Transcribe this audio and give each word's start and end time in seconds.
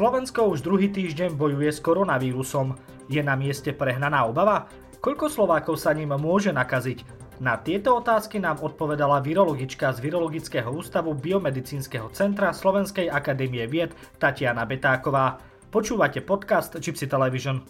Slovensko 0.00 0.56
už 0.56 0.64
druhý 0.64 0.88
týždeň 0.88 1.36
bojuje 1.36 1.68
s 1.68 1.76
koronavírusom. 1.84 2.72
Je 3.12 3.20
na 3.20 3.36
mieste 3.36 3.68
prehnaná 3.76 4.24
obava? 4.24 4.64
Koľko 4.96 5.28
Slovákov 5.28 5.76
sa 5.76 5.92
ním 5.92 6.16
môže 6.16 6.56
nakaziť? 6.56 7.04
Na 7.36 7.60
tieto 7.60 8.00
otázky 8.00 8.40
nám 8.40 8.64
odpovedala 8.64 9.20
virologička 9.20 9.92
z 9.92 10.00
Virologického 10.00 10.72
ústavu 10.72 11.12
Biomedicínskeho 11.12 12.08
centra 12.16 12.56
Slovenskej 12.56 13.12
akadémie 13.12 13.68
vied 13.68 13.92
Tatiana 14.16 14.64
Betáková. 14.64 15.36
Počúvate 15.68 16.24
podcast 16.24 16.80
Gypsy 16.80 17.04
Television. 17.04 17.60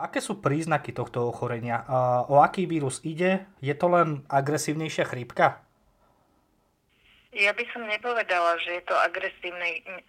Aké 0.00 0.24
sú 0.24 0.40
príznaky 0.40 0.96
tohto 0.96 1.28
ochorenia? 1.28 1.84
O 2.32 2.40
aký 2.40 2.64
vírus 2.64 3.04
ide? 3.04 3.52
Je 3.60 3.76
to 3.76 3.84
len 3.92 4.24
agresívnejšia 4.32 5.04
chrípka? 5.04 5.60
Ja 7.30 7.54
by 7.54 7.62
som 7.70 7.86
nepovedala, 7.86 8.58
že 8.58 8.82
je 8.82 8.84
to 8.90 8.94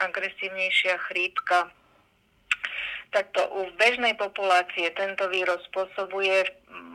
agresívnejšia 0.01 0.95
chrípka. 1.05 1.69
Takto 3.13 3.45
u 3.61 3.69
bežnej 3.77 4.17
populácie 4.17 4.89
tento 4.97 5.29
vírus 5.29 5.61
spôsobuje, 5.69 6.47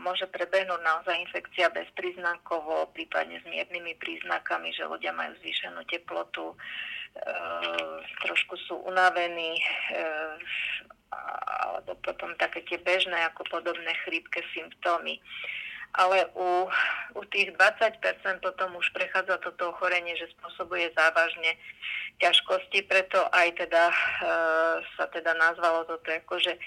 môže 0.03 0.27
prebehnúť 0.27 0.81
naozaj 0.83 1.15
infekcia 1.29 1.71
bezpríznakovo, 1.71 2.91
prípadne 2.91 3.39
s 3.39 3.47
miernymi 3.47 3.95
príznakami, 4.03 4.75
že 4.75 4.89
ľudia 4.89 5.15
majú 5.15 5.37
zvýšenú 5.45 5.85
teplotu, 5.87 6.57
e, 6.57 6.57
trošku 8.25 8.57
sú 8.67 8.83
unavení, 8.89 9.61
e, 9.61 9.65
alebo 11.63 11.95
potom 12.03 12.35
také 12.41 12.67
tie 12.67 12.81
bežné 12.83 13.29
ako 13.31 13.47
podobné 13.47 13.95
chrípke 14.03 14.43
symptómy 14.57 15.21
ale 15.97 16.29
u, 16.37 16.69
u 17.17 17.23
tých 17.33 17.57
20% 17.57 18.45
potom 18.45 18.77
už 18.77 18.93
prechádza 18.93 19.41
toto 19.41 19.73
ochorenie, 19.73 20.13
že 20.21 20.29
spôsobuje 20.37 20.93
závažne 20.93 21.57
ťažkosti, 22.21 22.85
preto 22.85 23.25
aj 23.33 23.57
teda 23.57 23.85
e, 23.89 23.97
sa 24.97 25.05
teda 25.09 25.33
nazvalo 25.37 25.89
toto 25.89 26.09
ako, 26.13 26.37
že 26.41 26.53
e, 26.57 26.61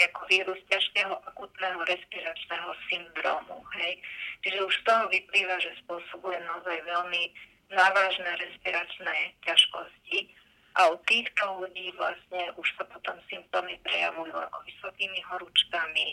ako 0.00 0.20
vírus 0.32 0.60
ťažkého 0.72 1.12
akutného 1.28 1.84
respiračného 1.84 2.70
syndromu. 2.88 3.60
Hej. 3.76 4.00
Čiže 4.40 4.64
už 4.64 4.74
z 4.80 4.84
toho 4.88 5.04
vyplýva, 5.12 5.56
že 5.60 5.76
spôsobuje 5.84 6.40
naozaj 6.40 6.76
veľmi 6.88 7.22
závažné 7.68 8.30
respiračné 8.40 9.16
ťažkosti 9.44 10.18
a 10.78 10.80
u 10.90 10.96
týchto 11.02 11.44
ľudí 11.58 11.90
vlastne 11.98 12.54
už 12.54 12.66
sa 12.78 12.84
potom 12.86 13.18
symptómy 13.26 13.74
prejavujú 13.82 14.34
ako 14.34 14.58
vysokými 14.66 15.20
horúčkami. 15.26 16.06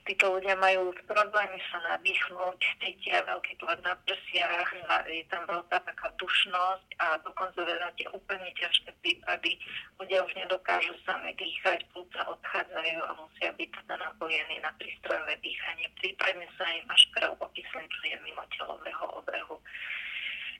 Títo 0.00 0.32
ľudia 0.32 0.56
majú 0.56 0.90
problémy 1.06 1.60
sa 1.70 1.78
nadýchnuť, 1.92 2.58
cítia 2.82 3.20
veľký 3.28 3.52
tlak 3.60 3.78
na 3.84 3.94
prsiach, 4.08 4.72
je 5.06 5.22
tam 5.28 5.44
veľká 5.44 5.76
taká 5.86 6.08
dušnosť 6.16 6.88
a 6.98 7.20
dokonca 7.20 7.62
na 7.62 7.92
tie 7.94 8.08
úplne 8.10 8.48
ťažké 8.56 8.90
prípady 9.04 9.60
ľudia 10.00 10.24
už 10.24 10.32
nedokážu 10.34 10.96
same 11.04 11.30
dýchať, 11.36 11.84
plúca 11.92 12.26
odchádzajú 12.26 13.00
a 13.06 13.12
musia 13.22 13.52
byť 13.54 13.70
teda 13.70 13.94
napojení 14.00 14.56
na 14.64 14.72
prístrojové 14.80 15.36
dýchanie. 15.44 15.86
Prípadne 16.00 16.48
sa 16.56 16.64
im 16.74 16.88
až 16.88 17.02
krv 17.14 17.36
okysličuje 17.36 18.16
mimo 18.24 18.42
telového 18.56 19.06
obehu. 19.20 19.60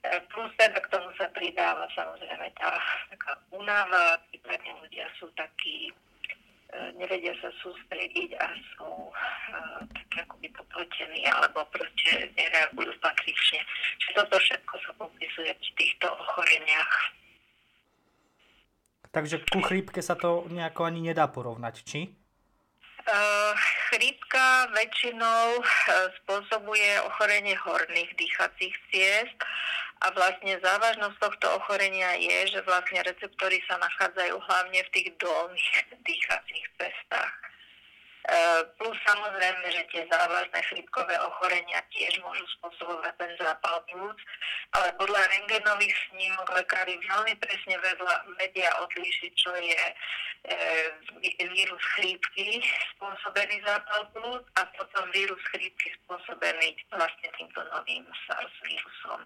Plus 0.01 0.51
teda 0.57 0.81
k 0.81 0.89
tomu 0.89 1.13
sa 1.21 1.29
pridáva 1.37 1.85
samozrejme 1.93 2.49
tá 2.57 2.73
taká 3.13 3.37
únava, 3.53 4.17
prípadne 4.33 4.73
ľudia 4.81 5.05
sú 5.21 5.29
takí, 5.37 5.93
e, 5.93 5.93
nevedia 6.97 7.37
sa 7.45 7.53
sústrediť 7.61 8.33
a 8.41 8.47
sú 8.73 8.89
uh, 9.13 9.81
tak 9.93 10.25
akoby 10.25 10.49
poplotení 10.57 11.29
alebo 11.29 11.69
proste 11.69 12.33
nereagujú 12.33 12.97
patrične. 13.05 13.61
Čiže 14.01 14.13
toto 14.25 14.41
všetko 14.41 14.75
sa 14.81 14.91
popisuje 14.97 15.53
v 15.53 15.69
týchto 15.77 16.07
ochoreniach. 16.09 16.95
Takže 19.13 19.43
ku 19.53 19.61
chrípke 19.61 20.01
sa 20.01 20.17
to 20.17 20.49
nejako 20.49 20.89
ani 20.89 21.13
nedá 21.13 21.29
porovnať, 21.29 21.85
či? 21.85 22.20
Uh, 23.11 23.59
chrípka 23.91 24.71
väčšinou 24.71 25.59
uh, 25.59 25.67
spôsobuje 26.23 26.95
ochorenie 27.11 27.59
horných 27.59 28.15
dýchacích 28.15 28.71
ciest 28.95 29.35
a 30.07 30.15
vlastne 30.15 30.55
závažnosť 30.63 31.19
tohto 31.19 31.59
ochorenia 31.59 32.15
je, 32.23 32.55
že 32.55 32.63
vlastne 32.63 33.03
receptory 33.03 33.59
sa 33.67 33.83
nachádzajú 33.83 34.39
hlavne 34.39 34.81
v 34.87 34.93
tých 34.95 35.09
dolných 35.19 35.75
dýchacích 36.07 36.67
cestách. 36.79 37.35
E, 38.21 38.37
plus 38.77 38.97
samozrejme, 39.09 39.65
že 39.73 39.83
tie 39.89 40.05
závažné 40.13 40.61
chrypkové 40.69 41.17
ochorenia 41.25 41.81
tiež 41.89 42.21
môžu 42.21 42.45
spôsobovať 42.61 43.17
ten 43.17 43.33
zápal 43.41 43.81
plúc, 43.89 44.19
ale 44.77 44.93
podľa 45.01 45.25
rengenových 45.25 45.97
snímok 46.13 46.53
lekári 46.53 47.01
veľmi 47.01 47.33
presne 47.41 47.81
vedla, 47.81 48.21
vedia 48.37 48.69
odlíšiť, 48.85 49.33
čo 49.33 49.51
je 49.57 49.85
e, 51.33 51.49
vírus 51.49 51.85
chrípky 51.97 52.61
spôsobený 52.93 53.57
zápal 53.65 54.05
plúc 54.13 54.45
a 54.61 54.69
potom 54.69 55.05
vírus 55.17 55.41
chrípky 55.57 55.89
spôsobený 56.05 56.77
vlastne 56.93 57.29
týmto 57.41 57.65
novým 57.73 58.05
SARS 58.29 58.53
vírusom. 58.69 59.25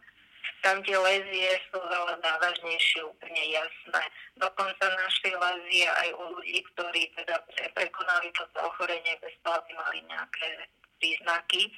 Tam 0.64 0.80
tie 0.80 0.96
lezie 0.96 1.50
sú 1.68 1.76
veľa 1.76 2.16
závažnejšie, 2.24 3.04
úplne 3.04 3.42
jasné. 3.52 4.02
Dokonca 4.40 4.84
našli 4.96 5.30
lezie 5.36 5.86
aj 5.88 6.08
u 6.16 6.24
ľudí, 6.40 6.58
ktorí 6.72 7.12
teda 7.20 7.36
prekonali 7.76 8.32
toto 8.32 8.58
ochorenie 8.64 9.14
bez 9.20 9.36
toho, 9.44 9.60
aby 9.60 9.70
mali 9.76 10.00
nejaké 10.08 10.48
príznaky. 10.96 11.68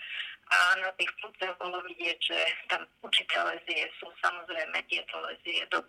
A 0.47 0.79
na 0.79 0.95
tých 0.95 1.11
plúcach 1.19 1.59
bolo 1.59 1.83
vidieť, 1.83 2.19
že 2.23 2.39
tam 2.71 2.87
určité 3.03 3.35
lezie 3.43 3.91
sú. 3.99 4.07
Samozrejme, 4.23 4.79
tieto 4.87 5.19
lezie 5.27 5.67
do 5.75 5.83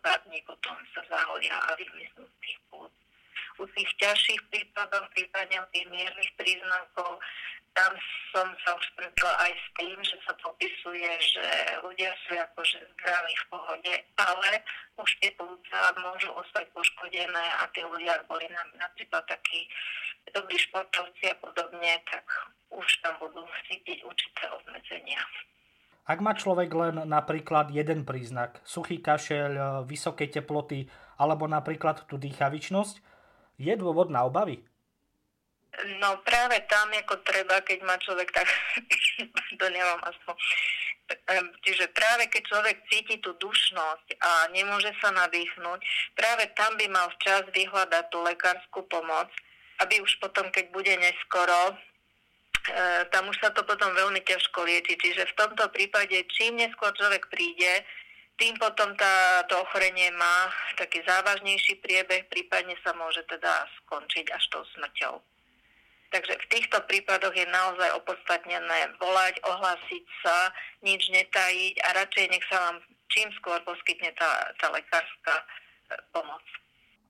potom 0.50 0.78
sa 0.98 1.02
zahoria 1.06 1.54
a 1.70 1.78
vymiznú 1.78 2.26
z 2.26 2.36
tých 2.42 2.58
plúc. 2.74 2.97
U 3.58 3.66
tých 3.74 3.90
ťažších 3.98 4.42
prípadov, 4.54 5.10
prípadne 5.18 5.58
tých 5.74 5.88
miernych 5.90 6.32
príznakov, 6.38 7.18
tam 7.78 7.94
som 8.34 8.48
sa 8.66 8.74
už 8.74 8.86
stretla 8.94 9.34
aj 9.38 9.54
s 9.54 9.68
tým, 9.78 9.98
že 10.02 10.18
sa 10.26 10.34
popisuje, 10.42 11.10
že 11.22 11.46
ľudia 11.86 12.10
sú 12.26 12.34
akože 12.34 12.82
zdraví 12.98 13.34
v 13.38 13.46
pohode, 13.54 13.94
ale 14.18 14.52
už 14.98 15.10
tie 15.22 15.30
plúca 15.38 15.94
môžu 16.02 16.34
ostať 16.34 16.66
poškodené 16.74 17.46
a 17.62 17.70
tí 17.74 17.86
ľudia 17.86 18.26
boli 18.26 18.50
napríklad 18.82 19.30
takí 19.30 19.70
dobrí 20.34 20.58
športovci 20.58 21.30
a 21.30 21.36
podobne, 21.38 22.02
tak 22.10 22.26
už 22.74 22.88
tam 23.06 23.14
budú 23.22 23.46
cítiť 23.70 24.02
určité 24.02 24.50
obmedzenia. 24.58 25.22
Ak 26.08 26.24
má 26.24 26.34
človek 26.34 26.72
len 26.72 27.04
napríklad 27.06 27.70
jeden 27.70 28.08
príznak, 28.08 28.58
suchý 28.64 29.04
kašeľ, 29.04 29.84
vysoké 29.86 30.32
teploty 30.32 30.88
alebo 31.20 31.46
napríklad 31.46 32.10
tú 32.10 32.18
dýchavičnosť, 32.18 33.17
je 33.58 33.74
dôvod 33.78 34.14
na 34.14 34.26
obavy? 34.26 34.62
No 36.02 36.18
práve 36.26 36.58
tam, 36.66 36.90
ako 36.90 37.22
treba, 37.22 37.62
keď 37.62 37.86
má 37.86 38.02
človek 38.02 38.34
tak, 38.34 38.50
to 39.62 39.66
nemám 39.70 40.02
aspoň. 40.10 40.36
Čiže 41.62 41.94
práve 41.94 42.28
keď 42.34 42.44
človek 42.50 42.78
cíti 42.90 43.16
tú 43.22 43.38
dušnosť 43.38 44.08
a 44.20 44.50
nemôže 44.52 44.90
sa 44.98 45.14
nadýchnuť, 45.14 45.80
práve 46.18 46.50
tam 46.58 46.74
by 46.82 46.86
mal 46.90 47.08
včas 47.18 47.46
vyhľadať 47.54 48.04
tú 48.10 48.18
lekárskú 48.26 48.90
pomoc, 48.90 49.30
aby 49.86 50.02
už 50.02 50.18
potom, 50.18 50.50
keď 50.50 50.74
bude 50.74 50.90
neskoro, 50.98 51.72
e, 51.72 51.76
tam 53.14 53.30
už 53.30 53.38
sa 53.38 53.54
to 53.54 53.62
potom 53.62 53.94
veľmi 53.94 54.20
ťažko 54.26 54.66
lieči. 54.66 54.98
Čiže 54.98 55.30
v 55.30 55.38
tomto 55.38 55.70
prípade, 55.70 56.18
čím 56.34 56.58
neskôr 56.58 56.90
človek 56.98 57.30
príde, 57.30 57.86
tým 58.38 58.54
potom 58.62 58.94
tá, 58.94 59.42
to 59.50 59.58
ochorenie 59.58 60.14
má 60.14 60.50
taký 60.78 61.02
závažnejší 61.06 61.82
priebeh, 61.82 62.30
prípadne 62.30 62.78
sa 62.86 62.94
môže 62.94 63.26
teda 63.26 63.66
skončiť 63.82 64.30
až 64.30 64.44
tou 64.54 64.64
smrťou. 64.78 65.18
Takže 66.08 66.34
v 66.40 66.50
týchto 66.54 66.78
prípadoch 66.88 67.36
je 67.36 67.44
naozaj 67.50 67.98
opodstatnené 68.00 68.96
volať, 69.02 69.44
ohlásiť 69.44 70.06
sa, 70.24 70.56
nič 70.86 71.12
netajiť 71.12 71.76
a 71.84 71.88
radšej 72.00 72.26
nech 72.32 72.46
sa 72.48 72.58
vám 72.64 72.78
čím 73.12 73.28
skôr 73.42 73.60
poskytne 73.68 74.14
tá, 74.16 74.54
tá 74.62 74.72
lekárska 74.72 75.34
e, 75.36 75.46
pomoc. 76.16 76.44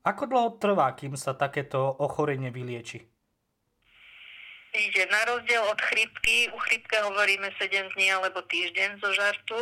Ako 0.08 0.24
dlho 0.26 0.50
trvá, 0.58 0.96
kým 0.96 1.20
sa 1.20 1.36
takéto 1.36 1.84
ochorenie 2.00 2.50
vylieči? 2.50 3.04
Ide 4.78 5.04
na 5.10 5.22
rozdiel 5.26 5.64
od 5.68 5.80
chrypky, 5.82 6.48
u 6.54 6.58
chrypke 6.64 6.98
hovoríme 7.02 7.50
7 7.60 7.98
dní 7.98 8.14
alebo 8.14 8.46
týždeň 8.46 9.02
zo 9.02 9.10
žartu, 9.12 9.60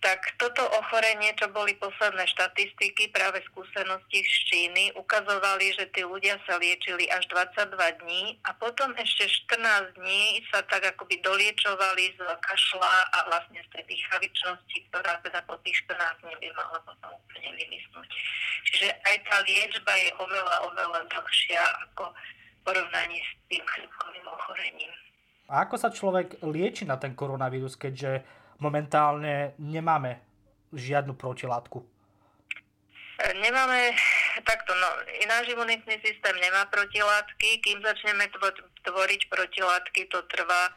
tak 0.00 0.32
toto 0.40 0.64
ochorenie, 0.80 1.36
čo 1.36 1.52
boli 1.52 1.76
posledné 1.76 2.24
štatistiky, 2.32 3.12
práve 3.12 3.44
skúsenosti 3.52 4.24
z 4.24 4.34
Číny, 4.48 4.84
ukazovali, 4.96 5.76
že 5.76 5.92
tí 5.92 6.00
ľudia 6.00 6.40
sa 6.48 6.56
liečili 6.56 7.04
až 7.12 7.28
22 7.28 7.76
dní 8.00 8.40
a 8.48 8.56
potom 8.56 8.96
ešte 8.96 9.28
14 9.52 10.00
dní 10.00 10.40
sa 10.48 10.64
tak 10.64 10.88
akoby 10.88 11.20
doliečovali 11.20 12.16
z 12.16 12.20
kašla 12.40 12.96
a 13.12 13.18
vlastne 13.28 13.60
z 13.60 13.68
tej 13.76 13.84
dýchavičnosti, 13.92 14.76
ktorá 14.88 15.20
teda 15.20 15.44
po 15.44 15.60
tých 15.60 15.76
14 15.84 16.24
dní 16.24 16.34
by 16.40 16.48
mala 16.56 16.80
potom 16.80 17.10
úplne 17.20 17.50
vymiznúť. 17.60 18.08
Čiže 18.72 18.88
aj 19.04 19.16
tá 19.28 19.36
liečba 19.44 19.92
je 20.00 20.10
oveľa, 20.16 20.56
oveľa 20.72 21.00
dlhšia 21.12 21.62
ako 21.88 22.08
porovnaní 22.64 23.20
s 23.20 23.30
tým 23.52 23.64
chrypkovým 23.68 24.24
ochorením. 24.24 24.92
A 25.50 25.66
ako 25.66 25.76
sa 25.76 25.90
človek 25.92 26.40
lieči 26.46 26.86
na 26.86 26.94
ten 26.96 27.12
koronavírus, 27.12 27.74
keďže 27.74 28.39
momentálne 28.60 29.56
nemáme 29.58 30.20
žiadnu 30.70 31.16
protilátku. 31.18 31.82
nemáme 33.42 33.92
takto, 34.46 34.72
no, 34.72 34.88
náš 35.28 35.48
imunitný 35.52 35.98
systém 36.00 36.36
nemá 36.40 36.64
protilátky, 36.70 37.60
kým 37.60 37.82
začneme 37.82 38.30
tvoriť 38.86 39.20
protilátky, 39.28 40.08
to 40.08 40.22
trvá 40.30 40.72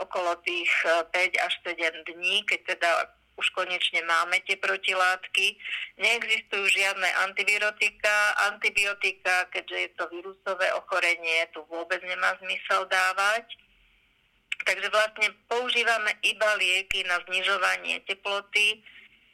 okolo 0.00 0.36
tých 0.44 0.72
5 0.84 1.14
e, 1.14 1.40
až 1.40 1.54
7 1.64 2.04
dní, 2.04 2.44
keď 2.44 2.76
teda 2.76 2.90
už 3.36 3.52
konečne 3.52 4.00
máme 4.04 4.40
tie 4.48 4.56
protilátky. 4.56 5.56
Neexistujú 6.00 6.64
žiadne 6.72 7.08
antivirotika, 7.28 8.32
antibiotika, 8.48 9.44
keďže 9.52 9.76
je 9.76 9.90
to 9.96 10.04
vírusové 10.08 10.72
ochorenie, 10.72 11.44
tu 11.52 11.60
vôbec 11.68 12.00
nemá 12.04 12.32
zmysel 12.40 12.88
dávať. 12.88 13.44
Takže 14.66 14.90
vlastne 14.90 15.30
používame 15.46 16.10
iba 16.26 16.50
lieky 16.58 17.06
na 17.06 17.22
znižovanie 17.22 18.02
teploty, 18.02 18.82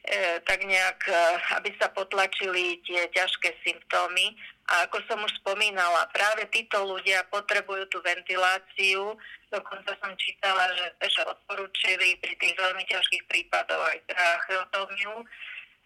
E, 0.03 0.43
tak 0.43 0.67
nejak, 0.67 0.99
e, 1.07 1.15
aby 1.55 1.71
sa 1.79 1.87
potlačili 1.95 2.83
tie 2.83 3.07
ťažké 3.15 3.55
symptómy. 3.63 4.35
A 4.75 4.91
ako 4.91 4.99
som 5.07 5.23
už 5.23 5.31
spomínala, 5.39 6.11
práve 6.11 6.43
títo 6.51 6.83
ľudia 6.83 7.23
potrebujú 7.31 7.87
tú 7.87 8.03
ventiláciu. 8.03 9.15
Dokonca 9.55 9.95
som 10.03 10.11
čítala, 10.19 10.75
že, 10.75 11.07
že 11.07 11.23
odporúčili 11.23 12.19
pri 12.19 12.35
tých 12.35 12.55
veľmi 12.59 12.83
ťažkých 12.91 13.25
prípadoch 13.31 13.79
aj 13.79 13.99
tracheotómiu. 14.11 15.23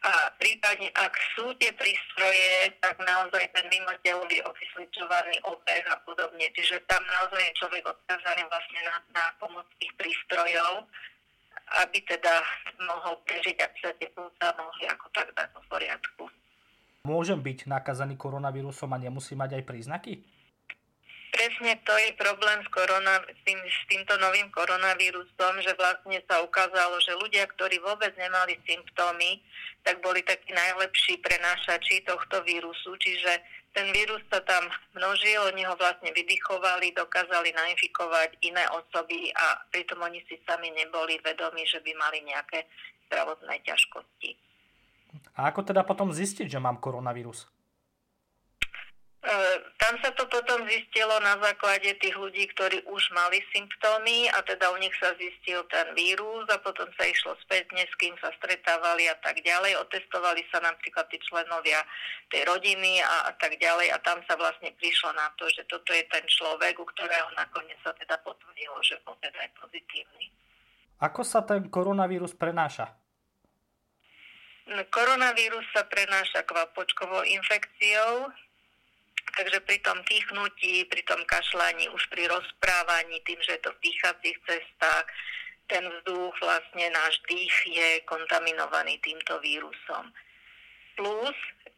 A 0.04 0.31
prípadne, 0.38 0.93
ak 0.93 1.14
sú 1.34 1.50
tie 1.56 1.72
prístroje, 1.72 2.69
tak 2.78 3.00
naozaj 3.00 3.48
ten 3.50 3.66
mimotelový 3.72 4.38
okysličovaný 4.44 5.40
obeh 5.48 5.84
a 5.88 5.96
podobne. 6.04 6.46
Čiže 6.52 6.84
tam 6.87 7.02
naozaj 7.06 7.43
je 7.43 7.58
človek 7.58 7.82
odkázaný 7.82 8.44
vlastne 8.46 8.81
na, 8.87 8.96
na 9.16 9.25
pomoc 9.40 9.66
tých 9.81 9.90
prístrojov 9.98 10.84
aby 11.82 11.98
teda 12.06 12.34
mohol 12.87 13.19
prežiť, 13.26 13.56
aby 13.58 13.76
sa 13.82 13.90
tie 13.98 14.08
plúca 14.14 14.54
mohli 14.54 14.87
ako 14.87 15.06
tak 15.10 15.28
dať 15.34 15.48
do 15.50 15.60
poriadku. 15.66 16.22
Môžem 17.06 17.38
byť 17.38 17.70
nakazaný 17.70 18.14
koronavírusom 18.19 18.90
a 18.94 18.99
nemusí 18.99 19.34
mať 19.38 19.62
aj 19.62 19.66
príznaky? 19.66 20.22
Presne 21.37 21.77
to 21.85 21.93
je 22.00 22.17
problém 22.17 22.65
s, 22.65 22.69
korona, 22.73 23.21
s, 23.21 23.41
tým, 23.44 23.61
s 23.61 23.81
týmto 23.93 24.17
novým 24.17 24.49
koronavírusom, 24.56 25.61
že 25.61 25.77
vlastne 25.77 26.17
sa 26.25 26.41
ukázalo, 26.41 26.97
že 27.05 27.12
ľudia, 27.12 27.44
ktorí 27.53 27.77
vôbec 27.85 28.17
nemali 28.17 28.56
symptómy, 28.65 29.44
tak 29.85 30.00
boli 30.00 30.25
takí 30.25 30.56
najlepší 30.56 31.21
prenášači 31.21 32.09
tohto 32.09 32.41
vírusu, 32.41 32.97
čiže 32.97 33.44
ten 33.77 33.93
vírus 33.93 34.25
sa 34.33 34.41
tam 34.49 34.65
množil, 34.97 35.53
oni 35.53 35.61
ho 35.69 35.77
vlastne 35.77 36.09
vydychovali, 36.17 36.97
dokázali 36.97 37.53
nainfikovať 37.53 38.41
iné 38.41 38.65
osoby 38.73 39.29
a 39.37 39.61
pritom 39.69 40.00
oni 40.00 40.25
si 40.25 40.41
sami 40.49 40.73
neboli 40.73 41.21
vedomi, 41.21 41.69
že 41.69 41.85
by 41.85 41.93
mali 42.00 42.25
nejaké 42.25 42.65
zdravotné 43.12 43.61
ťažkosti. 43.61 44.31
A 45.37 45.53
ako 45.53 45.69
teda 45.69 45.85
potom 45.85 46.17
zistiť, 46.17 46.49
že 46.49 46.56
mám 46.56 46.81
koronavírus? 46.81 47.44
E, 49.26 49.34
tam 49.82 49.99
sa 49.99 50.14
to 50.14 50.23
potom 50.31 50.62
zistilo 50.70 51.19
na 51.19 51.34
základe 51.43 51.90
tých 51.99 52.14
ľudí, 52.14 52.46
ktorí 52.55 52.87
už 52.87 53.11
mali 53.11 53.43
symptómy 53.50 54.31
a 54.31 54.38
teda 54.46 54.70
u 54.70 54.78
nich 54.78 54.94
sa 55.02 55.11
zistil 55.19 55.67
ten 55.67 55.90
vírus 55.99 56.46
a 56.46 56.62
potom 56.62 56.87
sa 56.94 57.02
išlo 57.11 57.34
spätne, 57.43 57.82
s 57.82 57.94
kým 57.99 58.14
sa 58.23 58.31
stretávali 58.38 59.11
a 59.11 59.19
tak 59.19 59.43
ďalej. 59.43 59.82
Otestovali 59.82 60.46
sa 60.55 60.62
napríklad 60.62 61.11
tí 61.11 61.19
členovia 61.26 61.82
tej 62.31 62.46
rodiny 62.46 63.02
a, 63.02 63.26
a 63.26 63.32
tak 63.34 63.58
ďalej 63.58 63.90
a 63.90 63.99
tam 63.99 64.23
sa 64.31 64.38
vlastne 64.38 64.70
prišlo 64.78 65.11
na 65.19 65.26
to, 65.34 65.50
že 65.50 65.67
toto 65.67 65.90
je 65.90 66.06
ten 66.06 66.23
človek, 66.31 66.78
u 66.78 66.87
ktorého 66.87 67.26
nakoniec 67.34 67.82
sa 67.82 67.90
teda 67.99 68.23
potvrdilo, 68.23 68.78
že 68.87 69.02
bol 69.02 69.19
teda 69.19 69.43
aj 69.43 69.50
pozitívny. 69.58 70.31
Ako 71.02 71.26
sa 71.26 71.43
ten 71.43 71.67
koronavírus 71.67 72.31
prenáša? 72.38 72.94
Koronavírus 74.67 75.67
sa 75.75 75.82
prenáša 75.87 76.46
kvapočkovou 76.46 77.23
infekciou, 77.26 78.31
Takže 79.34 79.58
pri 79.67 79.78
tom 79.82 79.99
kýchnutí, 80.06 80.87
pri 80.87 81.02
tom 81.02 81.20
kašľaní, 81.26 81.90
už 81.90 82.02
pri 82.08 82.31
rozprávaní, 82.31 83.20
tým, 83.26 83.40
že 83.43 83.58
je 83.58 83.62
to 83.67 83.70
v 83.75 83.82
dýchacích 83.90 84.38
cestách, 84.46 85.06
ten 85.67 85.82
vzduch, 85.82 86.34
vlastne 86.38 86.87
náš 86.94 87.19
dých 87.26 87.56
je 87.67 87.88
kontaminovaný 88.06 89.02
týmto 89.02 89.43
vírusom. 89.43 90.14
Plus, 90.94 91.37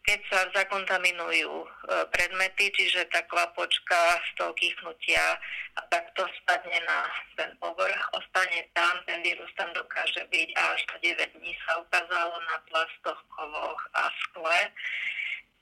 keď 0.09 0.21
sa 0.33 0.41
zakontaminujú 0.57 1.53
e, 1.53 1.69
predmety, 2.09 2.73
čiže 2.73 3.13
tá 3.13 3.21
kvapočka 3.29 4.23
z 4.25 4.31
toho 4.41 4.57
kýchnutia 4.57 5.37
a 5.77 5.81
takto 5.93 6.25
spadne 6.41 6.81
na 6.89 7.05
ten 7.37 7.53
povrch, 7.61 8.01
ostane 8.17 8.65
tam, 8.73 8.95
ten 9.05 9.21
vírus 9.21 9.53
tam 9.59 9.69
dokáže 9.77 10.25
byť 10.33 10.49
až 10.57 10.81
do 10.89 10.97
9 11.03 11.37
dní 11.37 11.53
sa 11.67 11.83
ukázalo 11.83 12.41
na 12.41 12.57
plastoch, 12.73 13.21
kovoch 13.37 13.81
a 14.01 14.09
skle 14.25 14.61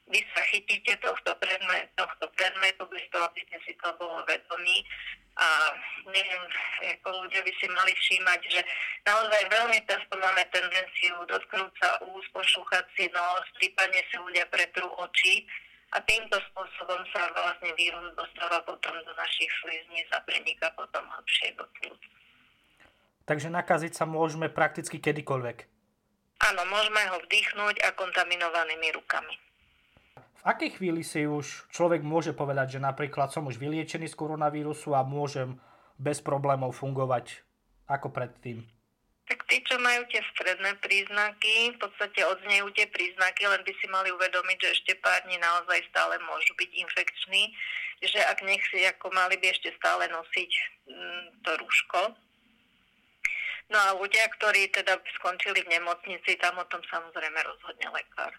vy 0.07 0.21
sa 0.35 0.43
chytíte 0.55 0.95
tohto, 1.03 1.35
predmet, 1.43 1.91
tohto 1.99 2.31
predmetu 2.39 2.87
bez 2.87 3.03
toho, 3.11 3.27
aby 3.27 3.41
ste 3.51 3.59
si 3.67 3.73
to 3.83 3.91
bolo 3.99 4.23
vedomí. 4.27 4.87
A 5.37 5.47
neviem, 6.09 6.41
ako 6.97 7.27
ľudia 7.27 7.45
by 7.45 7.53
si 7.61 7.67
mali 7.69 7.93
všímať, 7.93 8.41
že 8.49 8.61
naozaj 9.05 9.43
veľmi 9.53 9.79
často 9.85 10.15
máme 10.17 10.41
tendenciu 10.49 11.13
dotknúť 11.29 11.73
sa 11.77 12.01
úst, 12.09 12.31
pošúchať 12.33 12.87
si 12.97 13.05
nos, 13.13 13.45
prípadne 13.61 14.01
si 14.09 14.17
ľudia 14.17 14.49
pretrú 14.49 14.89
oči 14.97 15.45
a 15.93 16.01
týmto 16.09 16.41
spôsobom 16.51 17.05
sa 17.13 17.29
vlastne 17.37 17.69
vírus 17.77 18.17
dostáva 18.17 18.65
potom 18.65 18.97
do 19.05 19.13
našich 19.13 19.53
slizníc 19.61 20.09
a 20.17 20.25
preniká 20.25 20.73
potom 20.73 21.05
hlbšie 21.05 21.53
do 21.61 21.69
plúc. 21.77 22.01
Takže 23.29 23.53
nakaziť 23.53 23.93
sa 23.93 24.09
môžeme 24.09 24.49
prakticky 24.49 25.03
kedykoľvek. 25.03 25.59
Áno, 26.49 26.63
môžeme 26.65 27.03
ho 27.13 27.21
vdýchnuť 27.29 27.77
a 27.85 27.93
kontaminovanými 27.93 28.89
rukami 28.97 29.37
akej 30.47 30.79
chvíli 30.79 31.03
si 31.03 31.27
už 31.27 31.67
človek 31.75 32.07
môže 32.07 32.31
povedať, 32.31 32.79
že 32.79 32.81
napríklad 32.81 33.35
som 33.35 33.51
už 33.51 33.59
vyliečený 33.59 34.07
z 34.07 34.15
koronavírusu 34.15 34.95
a 34.95 35.03
môžem 35.03 35.59
bez 35.99 36.23
problémov 36.23 36.79
fungovať 36.79 37.43
ako 37.91 38.15
predtým? 38.15 38.63
Tak 39.27 39.43
tí, 39.51 39.59
čo 39.67 39.75
majú 39.83 40.07
tie 40.07 40.23
stredné 40.31 40.79
príznaky, 40.79 41.75
v 41.75 41.79
podstate 41.83 42.23
odznejú 42.23 42.71
tie 42.79 42.87
príznaky, 42.87 43.51
len 43.51 43.59
by 43.67 43.73
si 43.75 43.87
mali 43.91 44.15
uvedomiť, 44.15 44.59
že 44.63 44.73
ešte 44.79 44.93
pár 45.03 45.19
dní 45.27 45.35
naozaj 45.43 45.83
stále 45.91 46.15
môžu 46.23 46.55
byť 46.55 46.71
infekční, 46.71 47.51
že 48.07 48.23
ak 48.23 48.39
nech 48.47 48.63
si 48.71 48.87
ako 48.87 49.11
mali 49.11 49.35
by 49.43 49.51
ešte 49.51 49.75
stále 49.83 50.07
nosiť 50.07 50.51
mm, 50.87 51.25
to 51.43 51.51
rúško. 51.59 52.15
No 53.67 53.79
a 53.83 53.99
ľudia, 53.99 54.31
ktorí 54.39 54.71
teda 54.71 54.95
skončili 55.19 55.67
v 55.67 55.75
nemocnici, 55.75 56.39
tam 56.39 56.63
o 56.63 56.69
tom 56.71 56.79
samozrejme 56.87 57.43
rozhodne 57.43 57.91
lekár. 57.91 58.31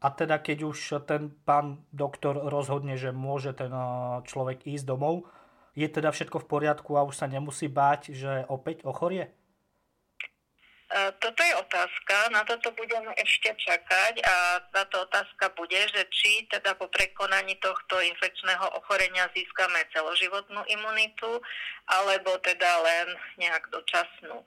A 0.00 0.08
teda 0.08 0.40
keď 0.40 0.64
už 0.64 1.04
ten 1.04 1.28
pán 1.44 1.84
doktor 1.92 2.32
rozhodne, 2.48 2.96
že 2.96 3.12
môže 3.12 3.52
ten 3.52 3.68
eh, 3.68 3.84
človek 4.24 4.64
ísť 4.64 4.88
domov, 4.88 5.28
je 5.76 5.86
teda 5.86 6.10
všetko 6.10 6.42
v 6.42 6.50
poriadku 6.50 6.96
a 6.96 7.06
už 7.06 7.20
sa 7.20 7.26
nemusí 7.28 7.68
báť, 7.68 8.16
že 8.16 8.48
opäť 8.48 8.82
ochorie? 8.88 9.28
Eh, 10.90 11.12
toto 11.22 11.38
je 11.38 11.54
otázka, 11.54 12.34
na 12.34 12.42
toto 12.42 12.74
budeme 12.74 13.14
ešte 13.14 13.54
čakať 13.54 14.26
a 14.26 14.58
táto 14.74 15.06
otázka 15.06 15.54
bude, 15.54 15.78
že 15.86 16.02
či 16.10 16.50
teda 16.50 16.74
po 16.74 16.90
prekonaní 16.90 17.54
tohto 17.62 18.02
infekčného 18.02 18.74
ochorenia 18.74 19.30
získame 19.30 19.86
celoživotnú 19.94 20.66
imunitu, 20.66 21.38
alebo 21.86 22.34
teda 22.42 22.70
len 22.82 23.06
nejak 23.38 23.70
dočasnú. 23.70 24.42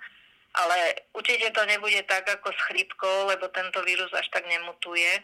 Ale 0.53 0.77
určite 1.15 1.48
to 1.55 1.63
nebude 1.63 2.03
tak 2.12 2.27
ako 2.27 2.51
s 2.51 2.60
chrípkou, 2.67 3.31
lebo 3.31 3.48
tento 3.48 3.79
vírus 3.88 4.12
až 4.12 4.27
tak 4.27 4.43
nemutuje 4.43 5.24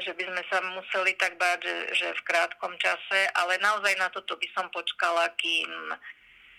že 0.00 0.12
by 0.16 0.24
sme 0.24 0.42
sa 0.48 0.58
museli 0.64 1.12
tak 1.20 1.36
báť, 1.36 1.68
že, 1.68 1.76
že 1.92 2.08
v 2.16 2.24
krátkom 2.24 2.72
čase, 2.80 3.28
ale 3.36 3.60
naozaj 3.60 3.92
na 4.00 4.08
toto 4.08 4.40
by 4.40 4.48
som 4.56 4.72
počkala, 4.72 5.28
kým, 5.36 5.68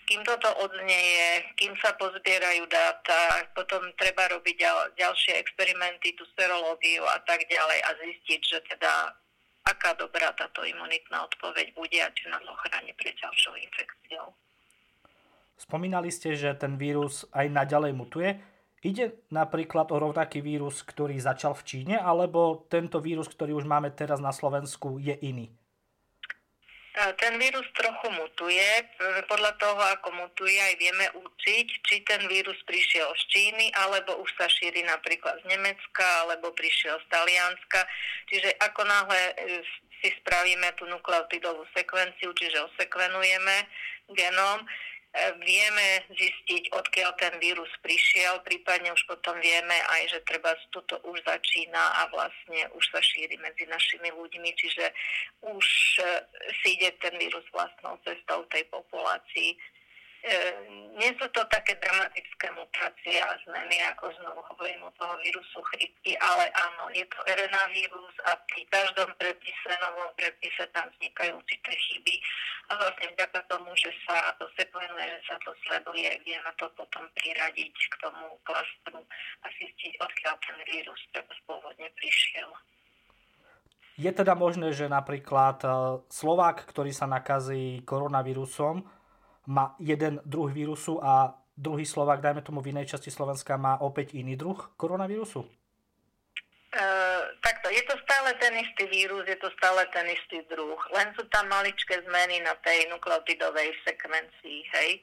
kým 0.06 0.22
toto 0.22 0.54
odznieje, 0.62 1.42
kým 1.58 1.74
sa 1.82 1.98
pozbierajú 1.98 2.62
dáta, 2.70 3.50
potom 3.58 3.82
treba 3.98 4.30
robiť 4.30 4.54
ďal, 4.54 4.78
ďalšie 4.94 5.34
experimenty, 5.42 6.14
tú 6.14 6.22
serológiu 6.38 7.02
a 7.10 7.18
tak 7.26 7.42
ďalej 7.50 7.78
a 7.82 7.90
zistiť, 7.98 8.40
že 8.46 8.58
teda 8.70 9.10
aká 9.64 9.96
dobrá 9.98 10.30
táto 10.36 10.62
imunitná 10.62 11.24
odpoveď 11.24 11.72
bude 11.74 11.98
a 11.98 12.12
či 12.12 12.28
nás 12.30 12.44
ochráni 12.46 12.92
pred 12.94 13.16
ďalšou 13.16 13.56
infekciou. 13.58 14.30
Spomínali 15.56 16.12
ste, 16.12 16.36
že 16.36 16.52
ten 16.54 16.76
vírus 16.76 17.24
aj 17.32 17.46
naďalej 17.48 17.92
mutuje. 17.96 18.53
Ide 18.84 19.24
napríklad 19.32 19.88
o 19.90 19.96
rovnaký 19.96 20.44
vírus, 20.44 20.84
ktorý 20.84 21.16
začal 21.16 21.56
v 21.56 21.64
Číne, 21.64 21.96
alebo 21.96 22.68
tento 22.68 23.00
vírus, 23.00 23.32
ktorý 23.32 23.56
už 23.56 23.64
máme 23.64 23.88
teraz 23.96 24.20
na 24.20 24.28
Slovensku, 24.28 25.00
je 25.00 25.16
iný? 25.24 25.48
Ten 26.94 27.40
vírus 27.42 27.66
trochu 27.74 28.06
mutuje. 28.14 28.62
Podľa 29.26 29.58
toho, 29.58 29.82
ako 29.98 30.14
mutuje, 30.14 30.54
aj 30.54 30.78
vieme 30.78 31.10
učiť, 31.10 31.66
či 31.82 32.06
ten 32.06 32.22
vírus 32.30 32.54
prišiel 32.70 33.10
z 33.18 33.22
Číny, 33.34 33.66
alebo 33.74 34.22
už 34.22 34.30
sa 34.38 34.46
šíri 34.46 34.86
napríklad 34.86 35.42
z 35.42 35.44
Nemecka, 35.50 36.06
alebo 36.22 36.54
prišiel 36.54 36.94
z 37.02 37.06
Talianska. 37.10 37.82
Čiže 38.30 38.54
ako 38.62 38.86
náhle 38.86 39.20
e, 39.26 39.32
si 39.98 40.14
spravíme 40.22 40.70
tú 40.78 40.86
nukleotidovú 40.86 41.66
sekvenciu, 41.74 42.30
čiže 42.30 42.62
osekvenujeme 42.70 43.56
genom, 44.14 44.62
vieme 45.46 46.02
zistiť, 46.10 46.74
odkiaľ 46.74 47.14
ten 47.22 47.34
vírus 47.38 47.70
prišiel, 47.86 48.42
prípadne 48.42 48.90
už 48.90 49.02
potom 49.06 49.38
vieme 49.38 49.78
aj, 49.94 50.10
že 50.10 50.26
treba 50.26 50.50
toto 50.74 50.98
už 51.06 51.22
začína 51.22 52.02
a 52.02 52.10
vlastne 52.10 52.66
už 52.74 52.84
sa 52.90 52.98
šíri 52.98 53.38
medzi 53.38 53.62
našimi 53.70 54.10
ľuďmi, 54.10 54.50
čiže 54.58 54.84
už 55.46 55.66
e, 56.02 56.04
si 56.62 56.74
ide 56.74 56.90
ten 56.98 57.14
vírus 57.14 57.46
vlastnou 57.54 57.94
cestou 58.02 58.42
tej 58.50 58.66
populácii 58.74 59.54
nie 60.94 61.10
sú 61.20 61.26
to 61.36 61.42
také 61.52 61.76
dramatické 61.82 62.48
mutácie 62.56 63.20
a 63.20 63.34
zmeny, 63.44 63.76
ako 63.92 64.08
znovu 64.16 64.40
hovorím 64.54 64.86
o 64.86 64.94
toho 64.96 65.14
vírusu 65.20 65.60
chrypky, 65.74 66.16
ale 66.16 66.48
áno, 66.54 66.88
je 66.94 67.04
to 67.12 67.18
RNA 67.28 67.64
vírus 67.74 68.14
a 68.24 68.38
pri 68.48 68.62
každom 68.72 69.10
prepise, 69.20 69.70
novom 69.84 70.08
prepise 70.16 70.64
tam 70.72 70.88
vznikajú 70.96 71.34
určité 71.36 71.72
chyby 71.76 72.14
a 72.70 72.72
vlastne 72.80 73.06
vďaka 73.12 73.40
tomu, 73.52 73.68
že 73.76 73.90
sa 74.08 74.32
to 74.40 74.48
sekvenuje, 74.56 75.04
že 75.18 75.20
sa 75.28 75.36
to 75.44 75.52
sleduje, 75.68 76.08
vieme 76.24 76.50
to 76.56 76.66
potom 76.72 77.04
priradiť 77.20 77.74
k 77.74 77.94
tomu 78.00 78.38
klastru 78.48 79.04
a 79.44 79.46
zistiť, 79.60 79.92
odkiaľ 80.00 80.34
ten 80.40 80.56
vírus 80.72 81.00
pôvodne 81.44 81.88
prišiel. 82.00 82.48
Je 83.94 84.10
teda 84.10 84.34
možné, 84.34 84.74
že 84.74 84.90
napríklad 84.90 85.62
e, 85.62 85.68
Slovák, 86.10 86.66
ktorý 86.66 86.90
sa 86.90 87.06
nakazí 87.06 87.78
koronavírusom, 87.86 88.82
má 89.46 89.76
jeden 89.80 90.20
druh 90.24 90.48
vírusu 90.50 91.00
a 91.04 91.36
druhý 91.54 91.86
Slovak, 91.86 92.20
dajme 92.20 92.42
tomu 92.42 92.58
v 92.60 92.74
inej 92.74 92.96
časti 92.96 93.14
Slovenska, 93.14 93.54
má 93.54 93.78
opäť 93.78 94.18
iný 94.18 94.34
druh 94.34 94.58
koronavírusu? 94.74 95.46
Uh, 96.74 97.22
takto, 97.38 97.70
je 97.70 97.86
to 97.86 97.94
stále 98.02 98.34
ten 98.42 98.50
istý 98.58 98.90
vírus, 98.90 99.22
je 99.30 99.38
to 99.38 99.46
stále 99.54 99.78
ten 99.94 100.10
istý 100.10 100.42
druh, 100.50 100.74
len 100.90 101.14
sú 101.14 101.22
tam 101.30 101.46
maličké 101.46 102.02
zmeny 102.02 102.42
na 102.42 102.58
tej 102.66 102.90
nukleotidovej 102.90 103.70
sekvencii, 103.86 104.58
hej. 104.74 104.98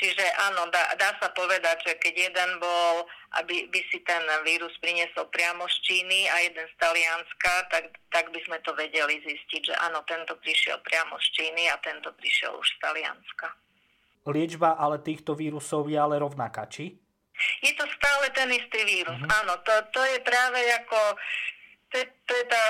Čiže 0.00 0.24
áno, 0.48 0.64
dá, 0.72 0.96
dá 0.96 1.12
sa 1.20 1.28
povedať, 1.36 1.84
že 1.84 1.92
keď 2.00 2.32
jeden 2.32 2.50
bol, 2.56 3.04
aby 3.36 3.68
by 3.68 3.80
si 3.92 4.00
ten 4.00 4.24
vírus 4.48 4.72
priniesol 4.80 5.28
priamo 5.28 5.68
z 5.68 5.76
Číny 5.84 6.24
a 6.24 6.40
jeden 6.40 6.64
z 6.64 6.74
Talianska, 6.80 7.68
tak, 7.68 7.92
tak 8.08 8.32
by 8.32 8.40
sme 8.48 8.56
to 8.64 8.72
vedeli 8.72 9.20
zistiť, 9.20 9.60
že 9.60 9.74
áno, 9.76 10.00
tento 10.08 10.40
prišiel 10.40 10.80
priamo 10.88 11.20
z 11.20 11.26
Číny 11.36 11.68
a 11.68 11.76
tento 11.84 12.16
prišiel 12.16 12.56
už 12.56 12.64
z 12.64 12.76
Talianska 12.80 13.52
liečba 14.28 14.76
ale 14.76 15.00
týchto 15.00 15.32
vírusov 15.32 15.88
je 15.88 15.96
ale 15.96 16.20
rovnaká, 16.20 16.68
či? 16.68 16.98
Je 17.64 17.72
to 17.72 17.88
stále 17.88 18.28
ten 18.36 18.52
istý 18.52 18.80
vírus, 18.84 19.16
uh-huh. 19.16 19.38
áno. 19.40 19.56
To, 19.64 19.74
to 19.96 20.00
je 20.04 20.18
práve 20.20 20.60
ako, 20.76 21.00
to, 21.88 21.96
to 22.28 22.32
je 22.36 22.44
tá 22.44 22.62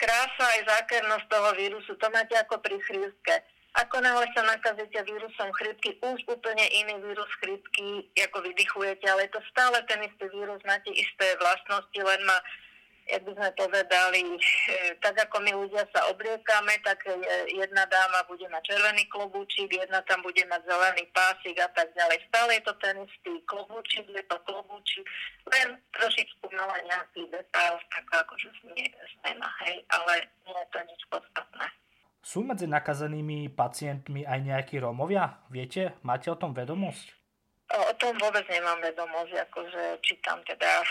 krása 0.00 0.44
aj 0.56 0.60
zákernosť 0.64 1.26
toho 1.28 1.50
vírusu, 1.60 1.92
to 2.00 2.06
máte 2.08 2.32
ako 2.40 2.56
pri 2.64 2.80
chrípke. 2.88 3.34
Ako 3.74 3.98
náhle 3.98 4.22
sa 4.38 4.46
nakazíte 4.46 5.02
vírusom 5.02 5.50
chrypky, 5.58 5.98
už 5.98 6.18
úplne 6.30 6.62
iný 6.78 6.94
vírus 7.02 7.26
chrypky, 7.42 8.06
ako 8.22 8.46
vydychujete, 8.46 9.02
ale 9.10 9.26
je 9.26 9.34
to 9.34 9.42
stále 9.50 9.74
ten 9.90 9.98
istý 10.06 10.30
vírus, 10.30 10.62
máte 10.62 10.94
isté 10.94 11.34
vlastnosti, 11.42 11.98
len 11.98 12.20
má 12.22 12.38
jak 13.08 13.22
by 13.24 13.32
sme 13.36 13.50
povedali, 13.56 14.20
eh, 14.24 14.96
tak 15.00 15.14
ako 15.28 15.36
my 15.44 15.52
ľudia 15.52 15.84
sa 15.92 16.08
obliekame, 16.08 16.74
tak 16.84 17.04
eh, 17.06 17.16
jedna 17.52 17.84
dáma 17.88 18.24
bude 18.28 18.48
mať 18.48 18.72
červený 18.72 19.04
klobúčik, 19.12 19.68
jedna 19.68 20.00
tam 20.08 20.24
bude 20.24 20.40
mať 20.48 20.62
zelený 20.64 21.04
pásik 21.12 21.56
a 21.60 21.68
tak 21.72 21.92
ďalej. 21.92 22.18
Stále 22.28 22.50
je 22.56 22.62
to 22.64 22.74
ten 22.80 22.96
istý 23.04 23.32
klobúčik, 23.44 24.04
je 24.08 24.24
to 24.24 24.36
klobúčik, 24.48 25.04
len 25.52 25.76
trošičku 25.92 26.44
mala 26.56 26.76
nejaký 26.84 27.28
detail, 27.28 27.74
tak 27.92 28.04
akože 28.08 28.48
zmena, 28.60 29.48
hej, 29.66 29.84
ale 29.92 30.28
nie 30.48 30.56
je 30.56 30.68
to 30.72 30.78
nič 30.84 31.00
podstatné. 31.12 31.66
Sú 32.24 32.40
medzi 32.40 32.64
nakazenými 32.64 33.52
pacientmi 33.52 34.24
aj 34.24 34.40
nejakí 34.40 34.80
Rómovia? 34.80 35.44
Viete, 35.52 35.92
máte 36.00 36.32
o 36.32 36.40
tom 36.40 36.56
vedomosť? 36.56 37.23
O 37.74 37.94
tom 37.98 38.14
vôbec 38.22 38.46
nemám 38.46 38.78
vedomosť, 38.78 39.34
akože 39.50 39.98
či 39.98 40.14
tam 40.22 40.38
teda 40.46 40.78
e, 40.78 40.86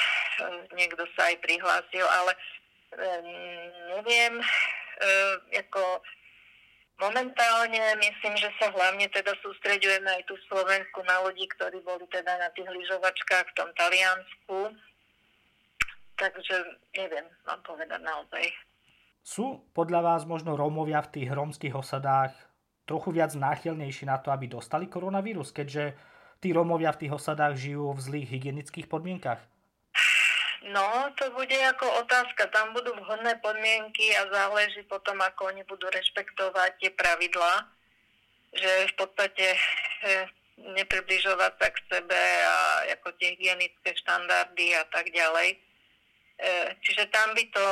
niekto 0.75 1.07
sa 1.15 1.31
aj 1.31 1.39
prihlásil, 1.39 2.03
ale 2.03 2.35
neviem, 3.95 4.33
um, 4.37 5.35
ako 5.49 5.81
momentálne 7.01 7.81
myslím, 7.97 8.35
že 8.37 8.49
sa 8.61 8.69
hlavne 8.69 9.09
teda 9.09 9.33
sústreďujeme 9.41 10.05
aj 10.05 10.23
tu 10.29 10.37
v 10.37 10.47
Slovensku 10.51 11.01
na 11.07 11.25
ľudí, 11.25 11.49
ktorí 11.57 11.81
boli 11.81 12.05
teda 12.11 12.37
na 12.37 12.49
tých 12.53 12.69
lyžovačkách 12.69 13.45
v 13.49 13.57
tom 13.57 13.69
Taliansku. 13.73 14.57
Takže 16.13 16.55
neviem 16.93 17.25
vám 17.43 17.61
povedať 17.65 17.99
naozaj. 18.05 18.45
Sú 19.23 19.65
podľa 19.73 20.03
vás 20.03 20.21
možno 20.27 20.53
Rómovia 20.53 21.01
v 21.01 21.11
tých 21.19 21.29
rómskych 21.31 21.73
osadách 21.73 22.35
trochu 22.83 23.15
viac 23.15 23.31
náchylnejší 23.33 24.05
na 24.05 24.19
to, 24.19 24.29
aby 24.29 24.51
dostali 24.51 24.91
koronavírus, 24.91 25.55
keďže 25.55 25.95
tí 26.43 26.51
Rómovia 26.51 26.91
v 26.91 27.07
tých 27.07 27.15
osadách 27.15 27.55
žijú 27.55 27.95
v 27.95 28.03
zlých 28.03 28.27
hygienických 28.27 28.91
podmienkach? 28.91 29.39
No, 30.63 31.11
to 31.19 31.31
bude 31.31 31.55
ako 31.55 32.03
otázka. 32.03 32.47
Tam 32.51 32.75
budú 32.75 32.91
vhodné 32.95 33.39
podmienky 33.39 34.15
a 34.15 34.27
záleží 34.27 34.83
potom, 34.87 35.15
ako 35.19 35.55
oni 35.55 35.63
budú 35.67 35.87
rešpektovať 35.91 36.71
tie 36.79 36.91
pravidlá, 36.95 37.67
že 38.55 38.71
v 38.91 38.93
podstate 38.95 39.55
e, 39.55 39.59
nepribližovať 40.75 41.51
sa 41.59 41.67
k 41.67 41.77
sebe 41.91 42.21
a 42.47 42.55
ako 42.95 43.11
tie 43.19 43.35
hygienické 43.35 43.91
štandardy 44.03 44.71
a 44.79 44.83
tak 44.87 45.11
ďalej. 45.11 45.51
E, 45.51 45.57
čiže 46.79 47.11
tam 47.11 47.35
by 47.35 47.43
to 47.51 47.67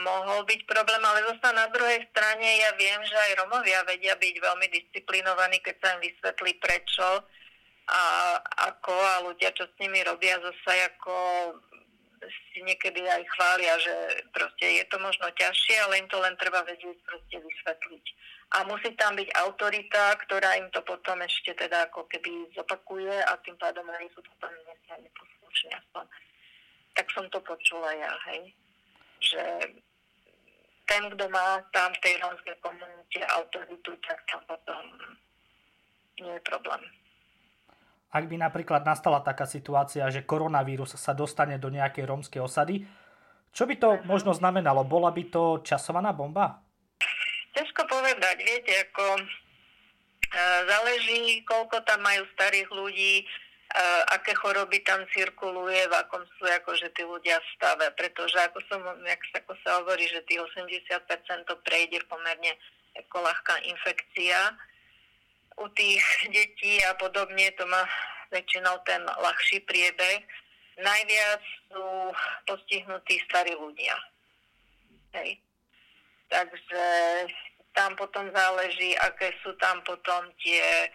mohol 0.00 0.40
byť 0.48 0.64
problém, 0.64 1.04
ale 1.04 1.28
zase 1.28 1.52
na 1.52 1.68
druhej 1.68 2.00
strane 2.16 2.48
ja 2.64 2.72
viem, 2.80 3.00
že 3.04 3.12
aj 3.12 3.44
Romovia 3.44 3.84
vedia 3.84 4.16
byť 4.16 4.34
veľmi 4.40 4.66
disciplinovaní, 4.72 5.60
keď 5.60 5.76
sa 5.84 5.88
im 5.96 6.08
vysvetlí 6.08 6.56
prečo 6.64 7.28
a 7.90 8.02
ako 8.70 8.94
a 8.94 9.14
ľudia, 9.26 9.50
čo 9.54 9.66
s 9.66 9.74
nimi 9.82 10.02
robia, 10.06 10.38
zase 10.38 10.72
ako 10.94 11.14
si 12.22 12.62
niekedy 12.62 13.02
aj 13.02 13.22
chvália, 13.34 13.74
že 13.82 13.94
proste 14.30 14.78
je 14.78 14.84
to 14.86 14.96
možno 15.02 15.26
ťažšie, 15.34 15.76
ale 15.82 15.98
im 15.98 16.08
to 16.08 16.22
len 16.22 16.38
treba 16.38 16.62
vedieť 16.62 16.94
proste 17.02 17.36
vysvetliť. 17.42 18.04
A 18.52 18.68
musí 18.68 18.92
tam 18.94 19.16
byť 19.16 19.28
autorita, 19.42 20.14
ktorá 20.28 20.60
im 20.60 20.68
to 20.70 20.84
potom 20.84 21.18
ešte 21.24 21.56
teda 21.56 21.88
ako 21.88 22.04
keby 22.06 22.52
zopakuje 22.52 23.16
a 23.24 23.32
tým 23.42 23.56
pádom 23.56 23.88
oni 23.88 24.06
sú 24.12 24.20
potom 24.22 24.52
nesmierne 24.68 25.08
poslušní 25.16 25.72
aspoň. 25.82 26.04
Tak 26.92 27.06
som 27.10 27.26
to 27.32 27.40
počula 27.40 27.90
ja, 27.96 28.12
hej. 28.28 28.52
Že 29.24 29.42
ten, 30.84 31.02
kto 31.16 31.24
má 31.32 31.64
tam 31.72 31.90
v 31.96 32.02
tej 32.04 32.14
rómskej 32.20 32.56
komunite 32.60 33.20
autoritu, 33.32 33.90
tak 34.04 34.20
tam 34.28 34.44
potom 34.44 34.84
nie 36.20 36.36
je 36.36 36.42
problém. 36.44 36.82
Ak 38.12 38.28
by 38.28 38.36
napríklad 38.36 38.84
nastala 38.84 39.24
taká 39.24 39.48
situácia, 39.48 40.04
že 40.12 40.28
koronavírus 40.28 41.00
sa 41.00 41.16
dostane 41.16 41.56
do 41.56 41.72
nejakej 41.72 42.04
rómskej 42.04 42.44
osady, 42.44 42.84
čo 43.52 43.64
by 43.68 43.74
to 43.80 43.88
možno 44.04 44.36
znamenalo? 44.36 44.84
Bola 44.84 45.12
by 45.12 45.28
to 45.28 45.64
časovaná 45.64 46.12
bomba? 46.12 46.60
Ťažko 47.52 47.84
povedať, 47.84 48.36
viete, 48.40 48.72
ako 48.88 49.20
e, 49.20 49.24
záleží, 50.68 51.44
koľko 51.44 51.84
tam 51.84 52.00
majú 52.00 52.24
starých 52.32 52.68
ľudí, 52.72 53.14
e, 53.20 53.24
aké 54.16 54.32
choroby 54.32 54.80
tam 54.80 55.04
cirkuluje, 55.12 55.84
v 55.84 55.94
akom 56.00 56.24
sú 56.40 56.48
akože 56.48 56.96
tí 56.96 57.04
ľudia 57.04 57.36
v 57.36 57.50
stave, 57.60 57.86
pretože 57.92 58.40
ako, 58.40 58.60
som, 58.72 58.80
ako 59.36 59.52
sa 59.60 59.84
hovorí, 59.84 60.08
že 60.08 60.24
tých 60.24 60.40
80% 60.40 61.44
to 61.44 61.56
prejde 61.60 62.00
pomerne 62.08 62.56
ako 62.96 63.20
ľahká 63.20 63.68
infekcia, 63.68 64.56
u 65.58 65.66
tých 65.76 66.04
detí 66.30 66.80
a 66.86 66.94
podobne 66.96 67.50
to 67.58 67.66
má 67.68 67.84
väčšinou 68.32 68.80
ten 68.88 69.04
ľahší 69.04 69.60
priebeh. 69.68 70.24
Najviac 70.80 71.42
sú 71.68 71.84
postihnutí 72.48 73.20
starí 73.28 73.52
ľudia. 73.52 73.92
Hej. 75.12 75.36
Takže 76.32 76.84
tam 77.76 77.92
potom 78.00 78.32
záleží, 78.32 78.96
aké 79.04 79.36
sú 79.44 79.52
tam 79.60 79.84
potom 79.84 80.32
tie 80.40 80.88
e, 80.88 80.90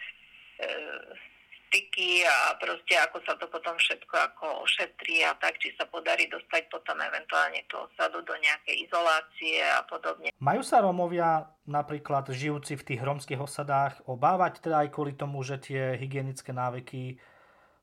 styky 1.67 2.23
a 2.23 2.55
proste 2.57 2.95
ako 2.97 3.17
sa 3.27 3.35
to 3.35 3.45
potom 3.51 3.75
všetko 3.77 4.15
ako 4.15 4.45
ošetrí 4.63 5.23
a 5.27 5.35
tak, 5.37 5.59
či 5.59 5.75
sa 5.75 5.85
podarí 5.87 6.25
dostať 6.31 6.71
potom 6.71 6.97
eventuálne 6.99 7.63
tú 7.67 7.77
osadu 7.77 8.23
do 8.23 8.35
nejakej 8.39 8.87
izolácie 8.87 9.61
a 9.61 9.83
podobne. 9.85 10.31
Majú 10.39 10.61
sa 10.63 10.81
Rómovia 10.81 11.45
napríklad 11.67 12.31
žijúci 12.31 12.79
v 12.79 12.85
tých 12.93 13.01
rómskych 13.03 13.39
osadách 13.39 14.01
obávať 14.07 14.63
teda 14.63 14.87
aj 14.87 14.89
kvôli 14.95 15.13
tomu, 15.13 15.43
že 15.43 15.59
tie 15.59 15.99
hygienické 15.99 16.55
návyky 16.55 17.19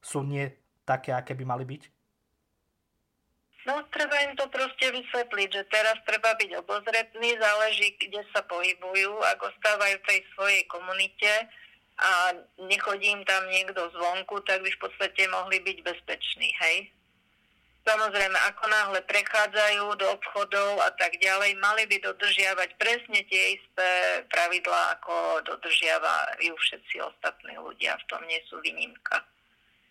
sú 0.04 0.24
nie 0.24 0.52
také, 0.84 1.16
aké 1.16 1.32
by 1.32 1.44
mali 1.44 1.64
byť? 1.64 1.82
No, 3.64 3.80
treba 3.88 4.20
im 4.28 4.36
to 4.36 4.44
proste 4.52 4.92
vysvetliť, 4.92 5.48
že 5.48 5.64
teraz 5.72 5.96
treba 6.04 6.36
byť 6.36 6.50
obozretný, 6.60 7.32
záleží, 7.40 7.96
kde 7.96 8.20
sa 8.36 8.44
pohybujú, 8.44 9.16
ak 9.24 9.40
ostávajú 9.40 9.96
v 10.04 10.08
tej 10.12 10.20
svojej 10.36 10.62
komunite, 10.68 11.48
a 11.98 12.34
nechodím 12.66 13.22
tam 13.24 13.46
niekto 13.50 13.86
zvonku, 13.94 14.42
tak 14.42 14.62
by 14.62 14.70
v 14.70 14.82
podstate 14.82 15.30
mohli 15.30 15.62
byť 15.62 15.78
bezpeční, 15.82 16.50
hej? 16.62 16.90
Samozrejme, 17.84 18.38
ako 18.48 18.64
náhle 18.72 19.00
prechádzajú 19.04 19.84
do 20.00 20.06
obchodov 20.16 20.80
a 20.80 20.88
tak 20.96 21.20
ďalej, 21.20 21.60
mali 21.60 21.84
by 21.84 22.00
dodržiavať 22.00 22.80
presne 22.80 23.20
tie 23.28 23.60
isté 23.60 23.88
pravidlá, 24.32 24.96
ako 24.96 25.44
dodržiavajú 25.44 26.48
všetci 26.48 27.04
ostatní 27.04 27.60
ľudia. 27.60 27.92
V 28.00 28.08
tom 28.08 28.24
nie 28.24 28.40
sú 28.48 28.56
výnimka. 28.64 29.20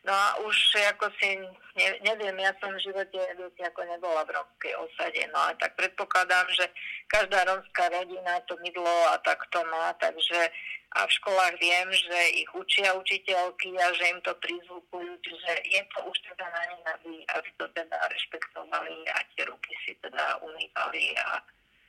No 0.03 0.11
a 0.11 0.35
už 0.43 0.57
ako 0.91 1.07
si, 1.15 1.39
ne, 1.79 1.87
neviem, 2.03 2.35
ja 2.43 2.51
som 2.59 2.75
v 2.75 2.83
živote 2.83 3.15
viete, 3.39 3.63
ako 3.63 3.87
nebola 3.87 4.27
v 4.27 4.35
romskej 4.35 4.75
osade, 4.75 5.23
no 5.31 5.47
ale 5.47 5.55
tak 5.55 5.79
predpokladám, 5.79 6.43
že 6.51 6.67
každá 7.07 7.47
romská 7.47 7.87
rodina 7.87 8.43
to 8.43 8.59
mydlo 8.59 9.15
a 9.15 9.15
tak 9.23 9.47
to 9.47 9.63
má, 9.71 9.95
takže 10.03 10.51
a 10.93 11.09
v 11.09 11.15
školách 11.17 11.55
viem, 11.57 11.89
že 11.89 12.19
ich 12.37 12.49
učia 12.53 12.93
učiteľky 12.93 13.73
a 13.81 13.87
že 13.97 14.13
im 14.13 14.21
to 14.21 14.35
prizvukujú, 14.37 15.11
čiže 15.25 15.51
je 15.65 15.81
to 15.89 15.97
už 16.05 16.17
teda 16.21 16.45
na 16.45 16.63
nich, 16.69 16.85
aby, 16.85 17.13
aby 17.33 17.49
to 17.57 17.65
teda 17.73 17.97
rešpektovali 18.13 19.07
a 19.09 19.17
tie 19.33 19.43
ruky 19.49 19.73
si 19.87 19.97
teda 20.05 20.37
umývali 20.45 21.17
a, 21.17 21.41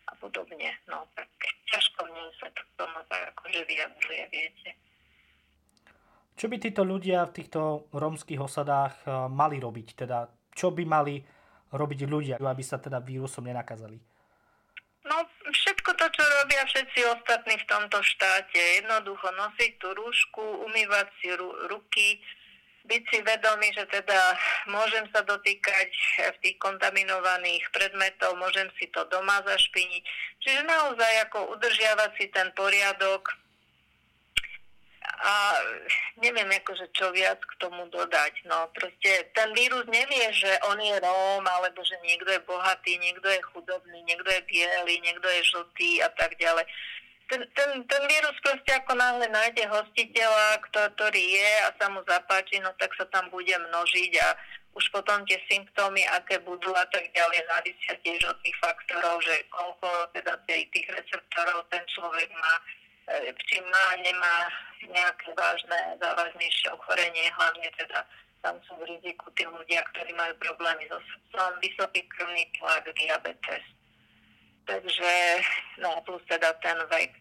a 0.09 0.13
podobne. 0.17 0.73
No 0.89 1.05
tak 1.19 1.29
ťažko 1.69 2.01
mne 2.09 2.33
sa 2.41 2.49
to 2.57 2.63
tomu 2.81 2.97
tak 3.13 3.29
akože 3.37 3.61
vyjadruje, 3.69 4.25
viete. 4.33 4.71
Čo 6.35 6.51
by 6.51 6.57
títo 6.59 6.83
ľudia 6.83 7.31
v 7.31 7.35
týchto 7.39 7.87
rómskych 7.95 8.43
osadách 8.43 8.95
eh, 9.07 9.11
mali 9.31 9.63
robiť? 9.63 9.89
Teda, 9.95 10.27
čo 10.51 10.75
by 10.75 10.83
mali 10.83 11.23
robiť 11.75 12.01
ľudia, 12.07 12.35
aby 12.39 12.63
sa 12.63 12.79
teda 12.79 13.03
vírusom 13.03 13.47
nenakazali? 13.47 13.99
No, 15.05 15.21
všetko 15.53 15.91
to, 16.01 16.07
čo 16.17 16.23
robia 16.41 16.65
všetci 16.65 17.01
ostatní 17.13 17.61
v 17.61 17.69
tomto 17.69 18.01
štáte. 18.01 18.57
Jednoducho 18.81 19.29
nosiť 19.37 19.73
tú 19.77 19.93
rúšku, 19.93 20.65
umývať 20.65 21.13
si 21.21 21.29
ru- 21.37 21.69
ruky, 21.69 22.25
byť 22.85 23.03
si 23.09 23.19
vedomý, 23.21 23.69
že 23.73 23.85
teda 23.89 24.37
môžem 24.69 25.05
sa 25.13 25.25
dotýkať 25.25 25.89
v 26.35 26.37
tých 26.41 26.57
kontaminovaných 26.61 27.65
predmetov, 27.73 28.37
môžem 28.37 28.69
si 28.77 28.89
to 28.93 29.05
doma 29.09 29.41
zašpiniť. 29.45 30.03
Čiže 30.41 30.61
naozaj 30.69 31.13
ako 31.29 31.53
udržiavať 31.57 32.11
si 32.21 32.27
ten 32.29 32.49
poriadok, 32.53 33.29
a 35.23 35.33
neviem 36.19 36.51
akože 36.51 36.91
čo 36.91 37.13
viac 37.15 37.39
k 37.39 37.55
tomu 37.63 37.87
dodať. 37.91 38.47
No 38.51 38.67
proste 38.75 39.31
ten 39.35 39.51
vírus 39.55 39.87
nevie, 39.87 40.27
že 40.35 40.51
on 40.71 40.79
je 40.81 40.97
Róm, 40.99 41.45
alebo 41.47 41.81
že 41.87 41.95
niekto 42.03 42.31
je 42.35 42.43
bohatý, 42.43 42.99
niekto 42.99 43.29
je 43.31 43.41
chudobný, 43.55 44.03
niekto 44.03 44.27
je 44.27 44.43
biely, 44.51 44.95
niekto 45.05 45.29
je 45.29 45.43
žltý 45.47 46.03
a 46.03 46.11
tak 46.19 46.35
ďalej. 46.41 46.67
Ten, 47.25 47.41
ten, 47.57 47.71
ten 47.89 48.03
vírus 48.05 48.37
proste 48.45 48.69
ako 48.77 49.01
náhle 49.01 49.25
nájde 49.33 49.65
hostiteľa, 49.65 50.61
ktorý 50.69 51.25
je 51.25 51.51
a 51.65 51.69
sa 51.81 51.89
mu 51.89 52.05
zapáči, 52.05 52.61
no 52.61 52.69
tak 52.77 52.93
sa 53.01 53.09
tam 53.09 53.33
bude 53.33 53.57
množiť 53.57 54.13
a 54.21 54.29
už 54.75 54.91
potom 54.91 55.25
tie 55.25 55.41
symptómy, 55.49 56.05
aké 56.19 56.43
budú 56.43 56.69
a 56.75 56.85
tak 56.91 57.09
ďalej, 57.17 57.47
závisia 57.47 57.95
tiež 58.05 58.21
od 58.29 58.39
tých 58.45 58.59
faktorov, 58.61 59.23
že 59.25 59.47
koľko 59.49 59.89
teda 60.13 60.35
tých 60.51 60.89
receptorov 60.91 61.65
ten 61.73 61.81
človek 61.89 62.29
má 62.35 62.55
E, 63.05 63.37
či 63.45 63.61
má, 63.61 63.85
nemá 64.01 64.49
nejaké 64.91 65.29
vážne, 65.37 65.79
závažnejšie 66.01 66.69
ochorenie, 66.75 67.27
hlavne 67.37 67.69
teda 67.79 68.01
tam 68.45 68.61
sú 68.69 68.77
v 68.77 68.93
riziku 68.93 69.33
tí 69.33 69.49
ľudia, 69.49 69.81
ktorí 69.95 70.13
majú 70.13 70.37
problémy 70.37 70.85
so 70.93 71.01
srdcom, 71.01 71.57
vysoký 71.65 72.05
krvný 72.13 72.45
tlak, 72.61 72.85
diabetes. 72.93 73.65
Takže, 74.69 75.13
no 75.81 75.97
plus 76.05 76.21
teda 76.29 76.53
ten 76.61 76.77
vek, 76.93 77.13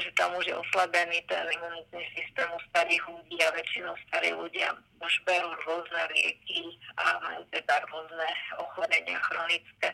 že 0.00 0.10
tam 0.16 0.32
už 0.34 0.48
je 0.48 0.56
oslabený 0.56 1.20
ten 1.28 1.44
imunitný 1.46 2.02
systém 2.16 2.48
u 2.50 2.60
starých 2.72 3.04
ľudí 3.04 3.36
a 3.44 3.54
väčšinou 3.54 3.94
starí 4.08 4.32
ľudia 4.32 4.72
už 4.98 5.12
berú 5.28 5.52
rôzne 5.68 6.02
lieky 6.10 6.74
a 6.96 7.20
majú 7.20 7.44
teda 7.52 7.76
rôzne 7.92 8.28
ochorenia 8.58 9.20
chronické. 9.30 9.88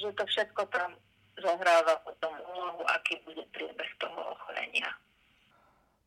Že 0.00 0.12
to 0.16 0.24
všetko 0.26 0.62
tam 0.72 0.96
zohráva 1.40 2.00
potom 2.02 2.32
úlohu, 2.40 2.82
aký 2.88 3.20
bude 3.22 3.44
priebeh 3.52 3.90
toho 4.00 4.34
ochorenia. 4.34 4.88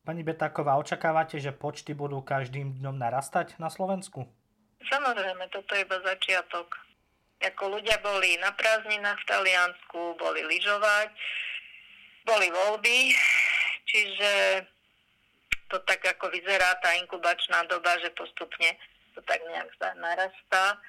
Pani 0.00 0.24
Betáková, 0.24 0.80
očakávate, 0.80 1.36
že 1.36 1.52
počty 1.52 1.92
budú 1.92 2.24
každým 2.24 2.80
dňom 2.80 2.96
narastať 2.96 3.60
na 3.60 3.68
Slovensku? 3.68 4.24
Samozrejme, 4.80 5.44
toto 5.52 5.76
je 5.76 5.84
iba 5.84 6.00
začiatok. 6.00 6.72
Ako 7.44 7.76
ľudia 7.76 8.00
boli 8.00 8.40
na 8.40 8.48
prázdninách 8.56 9.20
v 9.20 9.28
Taliansku, 9.28 10.16
boli 10.16 10.40
lyžovať, 10.44 11.12
boli 12.24 12.48
voľby, 12.48 13.12
čiže 13.84 14.64
to 15.68 15.76
tak 15.84 16.00
ako 16.00 16.32
vyzerá 16.32 16.80
tá 16.80 16.96
inkubačná 16.96 17.68
doba, 17.68 18.00
že 18.00 18.08
postupne 18.16 18.72
to 19.12 19.20
tak 19.28 19.40
nejak 19.52 19.68
narastá. 20.00 20.80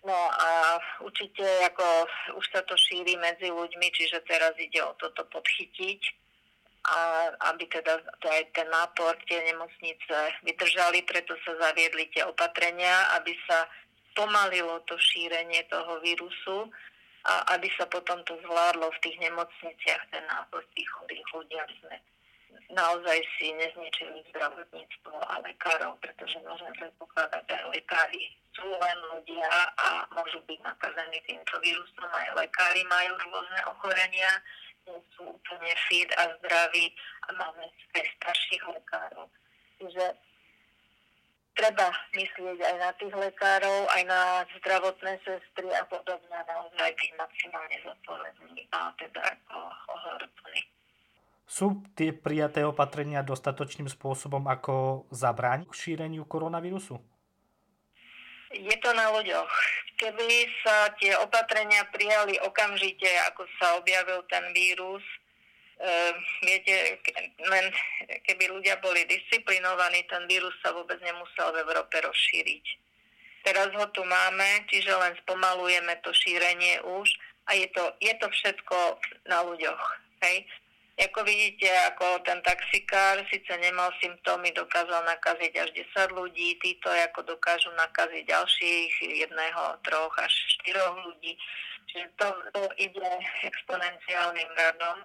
No 0.00 0.16
a 0.32 0.80
určite 1.04 1.44
ako 1.68 1.84
už 2.40 2.44
sa 2.56 2.64
to 2.64 2.72
šíri 2.72 3.20
medzi 3.20 3.52
ľuďmi, 3.52 3.88
čiže 3.92 4.24
teraz 4.24 4.56
ide 4.56 4.80
o 4.80 4.96
toto 4.96 5.28
podchytiť 5.28 6.25
a 6.86 6.98
aby 7.50 7.66
teda 7.66 7.98
aj 8.22 8.42
ten 8.54 8.68
nápor, 8.70 9.18
tie 9.26 9.42
nemocnice 9.42 10.38
vydržali, 10.46 11.02
preto 11.02 11.34
sa 11.42 11.58
zaviedli 11.58 12.06
tie 12.14 12.22
opatrenia, 12.22 13.10
aby 13.18 13.34
sa 13.50 13.66
pomalilo 14.14 14.80
to 14.86 14.94
šírenie 14.96 15.66
toho 15.66 15.98
vírusu 16.00 16.70
a 17.26 17.58
aby 17.58 17.66
sa 17.74 17.90
potom 17.90 18.22
to 18.22 18.38
zvládlo 18.46 18.86
v 18.86 19.02
tých 19.02 19.18
nemocniciach, 19.18 20.02
ten 20.14 20.24
nápor 20.30 20.62
tých 20.78 20.88
chorých 20.94 21.28
ľudí, 21.34 21.56
aby 21.58 21.74
sme 21.82 21.96
naozaj 22.70 23.18
si 23.38 23.52
nezničili 23.54 24.22
zdravotníctvo 24.30 25.14
a 25.14 25.42
lekárov, 25.42 25.98
pretože 26.02 26.38
môžeme 26.42 26.72
predpokladať, 26.78 27.42
že 27.46 27.58
lekári 27.74 28.22
sú 28.56 28.66
len 28.66 28.98
ľudia 29.12 29.50
a 29.76 30.08
môžu 30.16 30.40
byť 30.48 30.58
nakazení 30.64 31.18
týmto 31.28 31.54
vírusom. 31.60 32.08
Aj 32.08 32.28
lekári 32.34 32.82
majú 32.88 33.12
rôzne 33.28 33.60
ochorenia, 33.68 34.32
sú 35.16 35.22
úplne 35.26 35.74
fit 35.90 36.10
a 36.14 36.30
zdraví 36.38 36.94
a 37.26 37.28
máme 37.34 37.64
aj 37.98 38.04
starších 38.22 38.64
lekárov. 38.70 39.26
Čiže 39.82 40.04
treba 41.56 41.88
myslieť 42.12 42.58
aj 42.60 42.76
na 42.78 42.90
tých 43.00 43.14
lekárov, 43.16 43.88
aj 43.88 44.02
na 44.04 44.20
zdravotné 44.60 45.18
sestry 45.24 45.68
a 45.72 45.82
podobne, 45.88 46.38
naozaj 46.44 46.90
byť 46.92 47.10
maximálne 47.16 47.76
zodpovední 47.82 48.62
a 48.76 48.92
teda 49.00 49.20
ako 49.24 49.58
ohľadplní. 49.90 50.62
Sú 51.46 51.80
tie 51.96 52.10
prijaté 52.12 52.66
opatrenia 52.66 53.22
dostatočným 53.22 53.88
spôsobom, 53.88 54.44
ako 54.50 55.06
zabrániť 55.14 55.70
šíreniu 55.70 56.26
koronavírusu? 56.26 56.98
Je 58.52 58.76
to 58.82 58.90
na 58.94 59.10
ľuďoch. 59.14 59.50
Keby 59.96 60.28
sa 60.60 60.92
tie 61.00 61.16
opatrenia 61.24 61.88
prijali 61.88 62.36
okamžite, 62.44 63.08
ako 63.32 63.48
sa 63.56 63.80
objavil 63.80 64.20
ten 64.28 64.44
vírus, 64.52 65.00
e, 65.80 65.88
viete, 66.44 67.00
len 67.40 67.72
keby 68.28 68.52
ľudia 68.52 68.76
boli 68.84 69.08
disciplinovaní, 69.08 70.04
ten 70.04 70.28
vírus 70.28 70.52
sa 70.60 70.76
vôbec 70.76 71.00
nemusel 71.00 71.48
v 71.56 71.64
Európe 71.64 71.96
rozšíriť. 72.04 72.64
Teraz 73.46 73.72
ho 73.72 73.86
tu 73.94 74.04
máme, 74.04 74.68
čiže 74.68 74.90
len 74.90 75.16
spomalujeme 75.24 75.96
to 76.04 76.12
šírenie 76.12 76.82
už 76.82 77.08
a 77.46 77.54
je 77.54 77.70
to, 77.72 77.94
je 78.02 78.12
to 78.18 78.26
všetko 78.26 79.00
na 79.30 79.40
ľuďoch. 79.46 79.82
Hej? 80.26 80.44
Ako 80.96 81.28
vidíte, 81.28 81.68
ako 81.92 82.24
ten 82.24 82.40
taxikár 82.40 83.20
síce 83.28 83.52
nemal 83.60 83.92
symptómy, 84.00 84.48
dokázal 84.56 85.04
nakaziť 85.04 85.52
až 85.60 85.68
10 85.92 86.16
ľudí, 86.16 86.56
títo 86.56 86.88
ako 86.88 87.36
dokážu 87.36 87.68
nakaziť 87.76 88.24
ďalších 88.24 88.92
jedného, 89.04 89.76
troch 89.84 90.16
až 90.16 90.32
štyroch 90.56 90.96
ľudí. 91.04 91.36
Čiže 91.92 92.06
to, 92.16 92.28
to 92.56 92.62
ide 92.80 93.08
exponenciálnym 93.44 94.50
radom. 94.56 95.04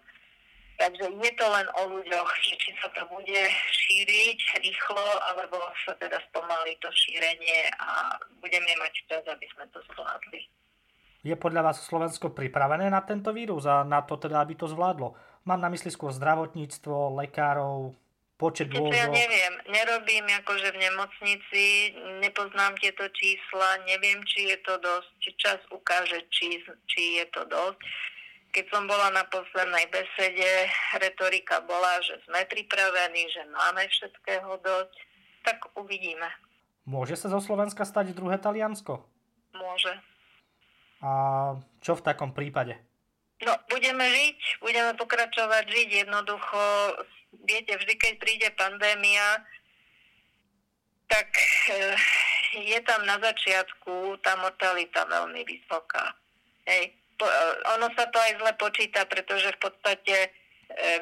Takže 0.80 1.12
je 1.12 1.32
to 1.36 1.45
len 1.51 1.67
o 1.75 1.82
ľuďoch, 1.99 2.30
či 2.39 2.71
sa 2.80 2.88
to 2.95 3.04
bude 3.12 3.41
šíriť 3.75 4.63
rýchlo, 4.63 5.06
alebo 5.27 5.60
sa 5.84 5.91
teda 5.99 6.23
spomalí 6.32 6.71
to 6.80 6.88
šírenie 6.95 7.67
a 7.84 8.15
budeme 8.39 8.71
mať 8.80 8.93
čas, 9.12 9.23
aby 9.27 9.43
sme 9.51 9.67
to 9.75 9.84
zvládli. 9.91 10.47
Je 11.21 11.38
podľa 11.38 11.69
vás 11.69 11.86
Slovensko 11.86 12.34
pripravené 12.34 12.89
na 12.89 13.06
tento 13.06 13.30
vírus 13.30 13.69
a 13.69 13.86
na 13.86 14.01
to 14.01 14.17
teda, 14.17 14.41
aby 14.41 14.58
to 14.58 14.65
zvládlo? 14.65 15.13
Mám 15.45 15.60
na 15.62 15.69
mysli 15.73 15.89
skôr 15.89 16.13
zdravotníctvo, 16.13 17.17
lekárov, 17.17 17.97
počet 18.41 18.73
dôzov. 18.73 18.97
Ja 18.97 19.06
neviem, 19.06 19.54
nerobím 19.69 20.25
akože 20.41 20.73
v 20.73 20.82
nemocnici, 20.82 21.65
nepoznám 22.25 22.73
tieto 22.82 23.06
čísla, 23.13 23.86
neviem, 23.86 24.21
či 24.25 24.49
je 24.49 24.58
to 24.65 24.82
dosť, 24.82 25.17
čas 25.38 25.62
ukáže, 25.69 26.25
či, 26.34 26.58
či 26.89 27.21
je 27.21 27.25
to 27.30 27.45
dosť. 27.45 27.77
Keď 28.51 28.65
som 28.67 28.84
bola 28.89 29.13
na 29.13 29.23
poslednej 29.30 29.88
besede, 29.93 30.67
retorika 30.99 31.62
bola, 31.63 32.01
že 32.04 32.19
sme 32.25 32.43
pripravení, 32.49 33.30
že 33.30 33.45
máme 33.47 33.86
všetkého 33.88 34.60
dosť, 34.60 34.95
tak 35.45 35.58
uvidíme. 35.77 36.27
Môže 36.84 37.13
sa 37.15 37.30
zo 37.30 37.39
Slovenska 37.39 37.86
stať 37.86 38.12
druhé 38.17 38.41
Taliansko? 38.41 39.06
Môže. 39.54 39.93
A 41.01 41.12
čo 41.80 41.93
v 41.93 42.06
takom 42.06 42.34
prípade? 42.34 42.75
No, 43.41 43.58
budeme 43.73 44.06
žiť, 44.06 44.62
budeme 44.62 44.93
pokračovať 45.01 45.65
žiť 45.65 45.89
jednoducho. 46.06 46.62
Viete, 47.49 47.73
vždy, 47.73 47.93
keď 47.97 48.13
príde 48.21 48.49
pandémia, 48.54 49.41
tak 51.10 51.27
e, 51.36 51.75
je 52.69 52.80
tam 52.86 53.01
na 53.04 53.17
začiatku 53.17 54.21
tá 54.21 54.38
mortalita 54.38 55.10
veľmi 55.10 55.41
vysoká. 55.43 56.13
Hej. 56.69 56.93
Po, 57.17 57.25
e, 57.25 57.34
ono 57.75 57.89
sa 57.97 58.06
to 58.13 58.17
aj 58.21 58.38
zle 58.39 58.51
počíta, 58.62 59.10
pretože 59.10 59.49
v 59.58 59.60
podstate 59.60 60.15
e, 60.21 60.30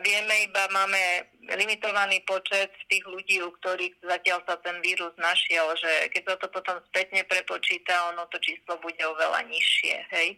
vieme 0.02 0.48
iba, 0.48 0.64
máme 0.72 1.28
limitovaný 1.60 2.24
počet 2.24 2.72
tých 2.88 3.04
ľudí, 3.04 3.44
u 3.44 3.52
ktorých 3.60 4.00
zatiaľ 4.00 4.48
sa 4.48 4.56
ten 4.64 4.80
vírus 4.80 5.12
našiel, 5.20 5.76
že 5.76 6.08
keď 6.16 6.24
sa 6.24 6.36
to 6.40 6.48
potom 6.50 6.78
spätne 6.88 7.22
prepočíta, 7.28 8.16
ono 8.16 8.26
to 8.32 8.40
číslo 8.40 8.80
bude 8.80 9.02
oveľa 9.04 9.44
nižšie. 9.44 9.96
Hej. 10.16 10.30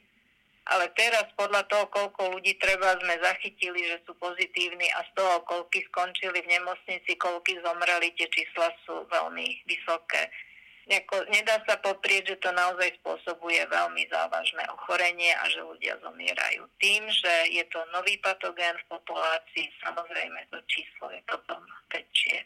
Ale 0.72 0.88
teraz 0.96 1.28
podľa 1.36 1.68
toho, 1.68 1.92
koľko 1.92 2.40
ľudí 2.40 2.56
treba 2.56 2.96
sme 2.96 3.20
zachytili, 3.20 3.92
že 3.92 4.00
sú 4.08 4.16
pozitívni 4.16 4.88
a 4.96 5.04
z 5.04 5.12
toho, 5.20 5.44
koľko 5.44 5.78
skončili 5.92 6.40
v 6.40 6.52
nemocnici, 6.56 7.20
koľko 7.20 7.60
zomreli, 7.60 8.16
tie 8.16 8.32
čísla 8.32 8.72
sú 8.88 9.04
veľmi 9.12 9.68
vysoké. 9.68 10.32
Jako, 10.90 11.30
nedá 11.30 11.62
sa 11.68 11.78
poprieť, 11.78 12.34
že 12.36 12.42
to 12.42 12.50
naozaj 12.52 12.90
spôsobuje 13.04 13.62
veľmi 13.70 14.08
závažné 14.10 14.66
ochorenie 14.74 15.30
a 15.38 15.46
že 15.46 15.62
ľudia 15.62 15.96
zomierajú. 16.02 16.66
Tým, 16.82 17.06
že 17.06 17.34
je 17.54 17.64
to 17.70 17.80
nový 17.94 18.18
patogén 18.18 18.74
v 18.88 18.90
populácii, 18.98 19.70
samozrejme 19.86 20.40
to 20.50 20.58
číslo 20.66 21.14
je 21.14 21.22
potom 21.30 21.62
väčšie. 21.94 22.44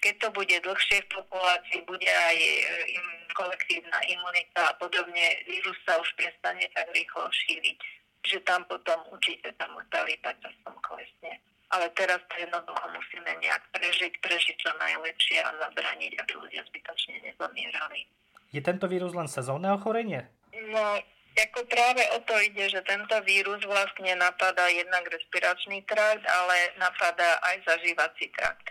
Keď 0.00 0.14
to 0.22 0.28
bude 0.32 0.56
dlhšie 0.60 0.98
v 1.04 1.12
populácii, 1.20 1.80
bude 1.88 2.08
aj 2.08 2.36
e, 2.36 2.52
im 2.94 3.06
kolektívna 3.36 3.98
imunita 4.08 4.72
a 4.72 4.76
podobne, 4.80 5.24
vírus 5.44 5.76
sa 5.84 6.00
už 6.00 6.08
prestane 6.16 6.64
tak 6.72 6.88
rýchlo 6.92 7.28
šíriť, 7.28 7.78
že 8.24 8.38
tam 8.44 8.64
potom 8.64 8.96
určite 9.12 9.52
tá 9.56 9.68
mortalita 9.72 10.32
časom 10.40 10.76
klesne 10.80 11.40
ale 11.70 11.90
teraz 11.98 12.22
to 12.30 12.34
jednoducho 12.38 12.86
musíme 12.94 13.32
nejak 13.42 13.62
prežiť, 13.74 14.12
prežiť 14.22 14.54
čo 14.54 14.70
najlepšie 14.78 15.38
a 15.42 15.50
zabraniť, 15.66 16.12
aby 16.22 16.32
ľudia 16.38 16.62
zbytočne 16.70 17.18
nezomierali. 17.26 18.06
Je 18.54 18.62
tento 18.62 18.86
vírus 18.86 19.10
len 19.10 19.26
sezónne 19.26 19.74
ochorenie? 19.74 20.30
No, 20.70 21.02
ako 21.36 21.66
práve 21.66 22.06
o 22.14 22.18
to 22.22 22.38
ide, 22.38 22.70
že 22.70 22.80
tento 22.86 23.18
vírus 23.26 23.60
vlastne 23.66 24.14
napadá 24.14 24.70
jednak 24.70 25.04
respiračný 25.10 25.82
trakt, 25.84 26.22
ale 26.22 26.56
napadá 26.78 27.42
aj 27.50 27.66
zažívací 27.66 28.30
trakt. 28.32 28.70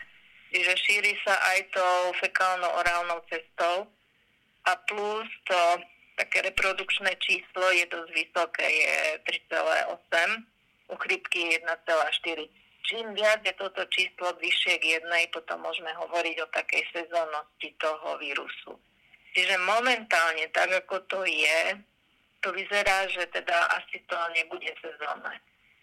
Čiže 0.55 0.71
šíri 0.79 1.19
sa 1.27 1.35
aj 1.51 1.67
tou 1.75 2.15
fekálno-orálnou 2.23 3.19
cestou 3.27 3.91
a 4.63 4.71
plus 4.87 5.27
to 5.43 5.59
také 6.15 6.47
reprodukčné 6.47 7.11
číslo 7.19 7.67
je 7.75 7.83
dosť 7.91 8.11
vysoké, 8.15 8.63
je 8.63 8.95
3,8, 9.51 9.91
u 10.87 10.95
chrypky 10.95 11.59
1,4 11.59 12.47
čím 12.85 13.13
viac 13.17 13.41
je 13.41 13.53
toto 13.57 13.81
číslo 13.89 14.29
vyššie 14.37 14.77
k 14.77 14.85
jednej, 15.01 15.25
potom 15.33 15.57
môžeme 15.61 15.89
hovoriť 15.97 16.35
o 16.45 16.51
takej 16.53 16.83
sezónnosti 16.93 17.73
toho 17.81 18.17
vírusu. 18.21 18.77
Čiže 19.33 19.57
momentálne, 19.65 20.47
tak 20.53 20.71
ako 20.71 21.01
to 21.09 21.19
je, 21.25 21.81
to 22.39 22.53
vyzerá, 22.53 23.09
že 23.09 23.25
teda 23.33 23.67
asi 23.75 23.99
to 24.05 24.15
nebude 24.37 24.69
sezónne. 24.79 25.33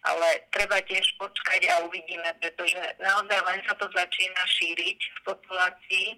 Ale 0.03 0.27
treba 0.51 0.83
tiež 0.83 1.07
počkať 1.15 1.63
a 1.71 1.87
uvidíme, 1.87 2.27
pretože 2.43 2.81
naozaj 2.99 3.39
len 3.47 3.61
sa 3.63 3.75
to 3.79 3.87
začína 3.87 4.43
šíriť 4.51 4.99
v 4.99 5.19
populácii. 5.31 6.09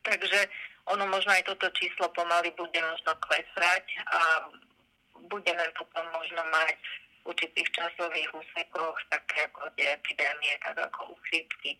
Takže 0.00 0.48
ono 0.88 1.04
možno 1.10 1.36
aj 1.36 1.44
toto 1.44 1.68
číslo 1.76 2.08
pomaly 2.16 2.48
bude 2.56 2.80
možno 2.80 3.12
klesať 3.20 3.84
a 4.08 4.20
budeme 5.28 5.66
potom 5.76 6.06
možno 6.14 6.40
mať 6.48 6.78
určitých 7.26 7.68
časových 7.74 8.30
úsekoch, 8.30 8.96
také 9.10 9.50
ako 9.50 9.66
tie 9.74 9.98
epidémie, 9.98 10.54
tak 10.62 10.78
ako 10.78 11.12
u 11.12 11.16
chrípky. 11.26 11.74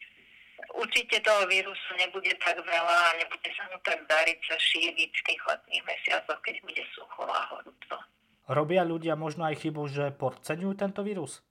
Určite 0.75 1.23
toho 1.23 1.47
vírusu 1.47 1.93
nebude 1.95 2.35
tak 2.43 2.59
veľa 2.59 2.99
a 3.13 3.17
nebude 3.23 3.49
sa 3.55 3.65
mu 3.71 3.79
tak 3.87 4.03
dariť 4.11 4.41
sa 4.51 4.57
šíriť 4.59 5.13
v 5.15 5.27
tých 5.31 5.43
letných 5.47 5.85
mesiacoch, 5.87 6.41
keď 6.43 6.57
bude 6.67 6.83
sucho 6.91 7.23
a 7.29 7.41
horúco. 7.55 7.97
Robia 8.47 8.87
ľudia 8.87 9.19
možno 9.19 9.43
aj 9.47 9.59
chybu, 9.59 9.83
že 9.91 10.15
podceňujú 10.15 10.73
tento 10.79 11.03
vírus? 11.03 11.43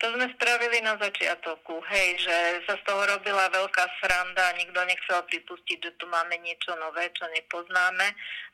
To 0.00 0.06
sme 0.14 0.30
spravili 0.32 0.80
na 0.80 0.96
začiatku, 0.96 1.74
hej, 1.92 2.08
že 2.22 2.36
sa 2.64 2.78
z 2.78 2.82
toho 2.88 3.04
robila 3.04 3.52
veľká 3.52 3.84
sranda, 4.00 4.56
nikto 4.56 4.80
nechcel 4.86 5.20
pripustiť, 5.28 5.78
že 5.84 5.92
tu 6.00 6.08
máme 6.08 6.40
niečo 6.40 6.72
nové, 6.80 7.12
čo 7.12 7.28
nepoznáme 7.28 8.06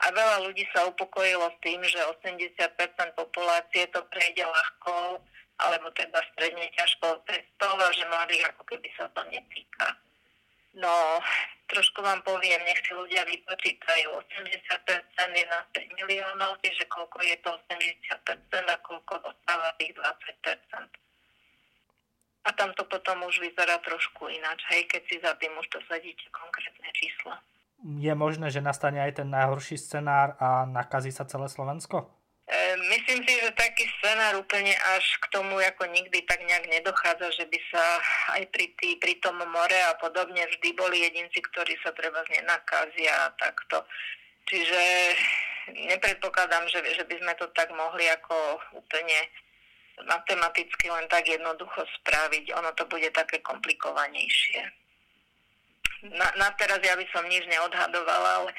a 0.03 0.07
veľa 0.11 0.43
ľudí 0.43 0.67
sa 0.75 0.89
upokojilo 0.91 1.47
s 1.55 1.59
tým, 1.63 1.85
že 1.87 2.01
80% 2.01 3.15
populácie 3.15 3.87
to 3.95 4.03
prejde 4.11 4.43
ľahko, 4.43 5.23
alebo 5.63 5.87
teda 5.95 6.19
stredne 6.35 6.67
ťažkou 6.75 7.13
cestou 7.31 7.73
a 7.79 7.89
že 7.95 8.11
mladých 8.11 8.51
ako 8.51 8.63
keby 8.75 8.89
sa 8.99 9.07
to 9.15 9.23
netýka. 9.31 9.95
No, 10.75 11.23
trošku 11.71 12.03
vám 12.03 12.23
poviem, 12.27 12.59
nech 12.67 12.83
si 12.83 12.91
ľudia 12.91 13.23
vypočítajú. 13.25 14.09
80% 14.11 15.39
je 15.39 15.45
na 15.47 15.61
5 15.71 15.99
miliónov, 16.03 16.59
čiže 16.63 16.87
koľko 16.91 17.23
je 17.23 17.37
to 17.43 17.51
80% 17.71 18.75
a 18.75 18.77
koľko 18.83 19.15
dostáva 19.23 19.71
tých 19.79 19.95
20% 19.95 21.05
a 22.45 22.51
tam 22.53 22.77
to 22.77 22.85
potom 22.85 23.25
už 23.25 23.41
vyzerá 23.41 23.81
trošku 23.81 24.29
ináč, 24.29 24.61
hej, 24.69 24.85
keď 24.85 25.03
si 25.09 25.17
za 25.17 25.33
tým 25.41 25.57
už 25.57 25.67
dosadíte 25.73 26.29
konkrétne 26.29 26.89
čísla. 26.93 27.41
Je 27.85 28.13
možné, 28.13 28.53
že 28.53 28.65
nastane 28.65 29.01
aj 29.01 29.25
ten 29.25 29.29
najhorší 29.33 29.81
scenár 29.81 30.37
a 30.37 30.69
nakazí 30.69 31.13
sa 31.13 31.25
celé 31.25 31.49
Slovensko? 31.49 32.13
E, 32.55 32.77
myslím 32.77 33.27
si, 33.27 33.35
že 33.43 33.51
taký 33.59 33.83
scenár 33.99 34.39
úplne 34.39 34.71
až 34.95 35.05
k 35.19 35.27
tomu 35.35 35.59
ako 35.59 35.91
nikdy 35.91 36.23
tak 36.23 36.39
nejak 36.47 36.71
nedochádza, 36.71 37.35
že 37.35 37.45
by 37.51 37.59
sa 37.75 37.85
aj 38.39 38.43
pri, 38.55 38.67
tý, 38.79 38.95
pri 39.03 39.19
tom 39.19 39.43
more 39.43 39.81
a 39.91 39.99
podobne 39.99 40.47
vždy 40.47 40.71
boli 40.79 41.03
jedinci, 41.03 41.43
ktorí 41.51 41.75
sa 41.83 41.91
treba 41.91 42.23
nenakazia 42.31 43.27
a 43.27 43.35
takto. 43.35 43.83
Čiže 44.47 44.81
nepredpokladám, 45.91 46.71
že, 46.71 46.79
že 46.95 47.03
by 47.03 47.15
sme 47.19 47.35
to 47.43 47.51
tak 47.59 47.75
mohli 47.75 48.07
ako 48.13 48.37
úplne 48.79 49.19
matematicky 50.07 50.91
len 50.91 51.07
tak 51.11 51.27
jednoducho 51.27 51.83
spraviť. 52.03 52.55
Ono 52.55 52.71
to 52.79 52.87
bude 52.87 53.11
také 53.11 53.43
komplikovanejšie. 53.43 54.84
Na, 56.05 56.29
na 56.37 56.49
teraz 56.61 56.85
ja 56.85 56.93
by 56.93 57.07
som 57.09 57.25
nič 57.25 57.49
neodhadovala, 57.49 58.45
ale 58.45 58.51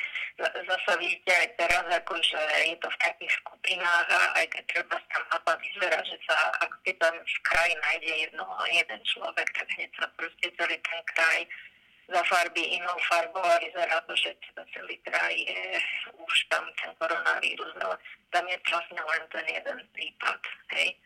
zasa 0.66 0.98
vidíte 0.98 1.30
aj 1.30 1.50
teraz, 1.62 1.86
akože 1.86 2.42
je 2.66 2.76
to 2.82 2.90
v 2.90 3.02
takých 3.06 3.34
skupinách 3.46 4.08
a 4.10 4.22
aj 4.42 4.46
keď 4.50 4.64
treba 4.74 4.98
tam 5.14 5.24
mapa 5.30 5.54
vyzerá, 5.62 6.00
že 6.02 6.18
sa, 6.26 6.36
ako 6.66 6.76
keď 6.82 6.96
tam 7.06 7.16
v 7.22 7.38
kraji 7.46 7.74
nájde 7.78 8.14
jedno, 8.26 8.46
jeden 8.74 9.02
človek, 9.06 9.48
tak 9.54 9.68
hneď 9.78 9.92
sa 9.94 10.06
proste 10.18 10.48
celý 10.58 10.78
ten 10.82 11.02
kraj 11.14 11.42
zafarbí 12.10 12.64
inou 12.82 12.98
farbou 13.06 13.46
a 13.46 13.62
vyzerá 13.62 13.98
to, 14.10 14.14
že 14.18 14.34
teda 14.50 14.66
celý 14.74 14.98
kraj 15.06 15.34
je 15.38 15.62
už 16.18 16.36
tam 16.50 16.66
ten 16.82 16.92
koronavírus, 16.98 17.74
ale 17.78 17.98
tam 18.34 18.46
je 18.50 18.58
vlastne 18.66 19.02
len 19.06 19.24
ten 19.30 19.46
jeden 19.54 19.80
prípad, 19.94 20.42
hej 20.74 20.98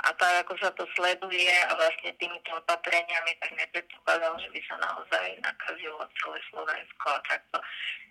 a 0.00 0.08
tak 0.16 0.32
ako 0.44 0.56
sa 0.56 0.70
to 0.72 0.88
sleduje 0.96 1.52
a 1.68 1.76
vlastne 1.76 2.10
týmito 2.16 2.50
opatreniami, 2.56 3.36
tak 3.36 3.52
nepredpokladal, 3.52 4.32
že 4.40 4.48
by 4.48 4.60
sa 4.64 4.76
naozaj 4.80 5.26
nakazilo 5.44 6.00
celé 6.16 6.38
Slovensko 6.48 7.06
a 7.12 7.20
takto. 7.28 7.58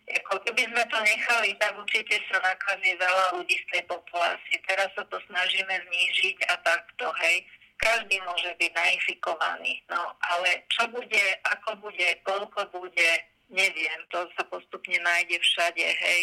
Ako 0.10 0.42
keby 0.46 0.70
sme 0.70 0.84
to 0.90 0.98
nechali, 1.02 1.50
tak 1.58 1.74
určite 1.78 2.18
sa 2.30 2.38
nakazí 2.42 2.94
veľa 2.98 3.26
ľudí 3.38 3.58
z 3.58 3.68
tej 3.74 3.84
populácie. 3.90 4.58
Teraz 4.66 4.90
sa 4.94 5.06
to 5.10 5.18
snažíme 5.30 5.74
znížiť 5.74 6.38
a 6.50 6.54
takto, 6.62 7.10
hej. 7.26 7.46
Každý 7.80 8.20
môže 8.28 8.52
byť 8.60 8.72
nainfikovaný, 8.76 9.80
no 9.88 10.12
ale 10.20 10.68
čo 10.68 10.84
bude, 10.92 11.26
ako 11.48 11.80
bude, 11.80 12.10
koľko 12.28 12.68
bude, 12.76 13.10
neviem, 13.48 14.00
to 14.12 14.28
sa 14.36 14.44
postupne 14.52 15.00
nájde 15.00 15.40
všade, 15.40 15.88
hej 15.88 16.22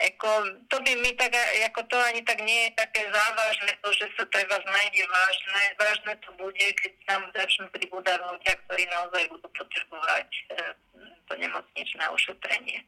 Eko, 0.00 0.28
to 0.72 0.76
by 0.80 0.92
mi 0.98 1.12
tak, 1.14 1.36
ako 1.68 1.84
to 1.86 1.96
ani 2.00 2.24
tak 2.24 2.40
nie 2.42 2.68
je 2.68 2.78
také 2.80 3.06
závažné, 3.06 3.70
to, 3.80 3.88
že 3.92 4.06
sa 4.16 4.24
treba 4.28 4.58
nájde 4.64 5.04
vážne. 5.06 5.62
Vážne 5.78 6.12
to 6.24 6.30
bude, 6.36 6.66
keď 6.80 6.92
tam 7.06 7.20
začnú 7.32 7.66
pribúdať 7.70 8.18
ľudia, 8.20 8.54
ktorí 8.66 8.84
naozaj 8.88 9.22
budú 9.30 9.48
potrebovať 9.52 10.28
e, 10.28 10.42
to 11.30 11.32
nemocničné 11.38 12.04
ošetrenie. 12.10 12.78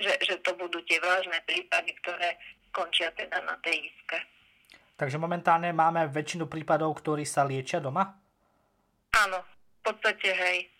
Že, 0.00 0.12
že 0.24 0.34
to 0.40 0.56
budú 0.56 0.80
tie 0.88 1.02
vážne 1.02 1.36
prípady, 1.44 1.92
ktoré 2.00 2.40
končia 2.72 3.12
teda 3.12 3.44
na 3.44 3.54
tej 3.60 3.92
iske. 3.92 4.18
Takže 4.96 5.20
momentálne 5.20 5.74
máme 5.74 6.08
väčšinu 6.08 6.48
prípadov, 6.48 6.96
ktorí 6.96 7.26
sa 7.26 7.44
liečia 7.44 7.82
doma? 7.82 8.06
Áno, 9.12 9.44
v 9.44 9.80
podstate 9.84 10.30
hej. 10.32 10.71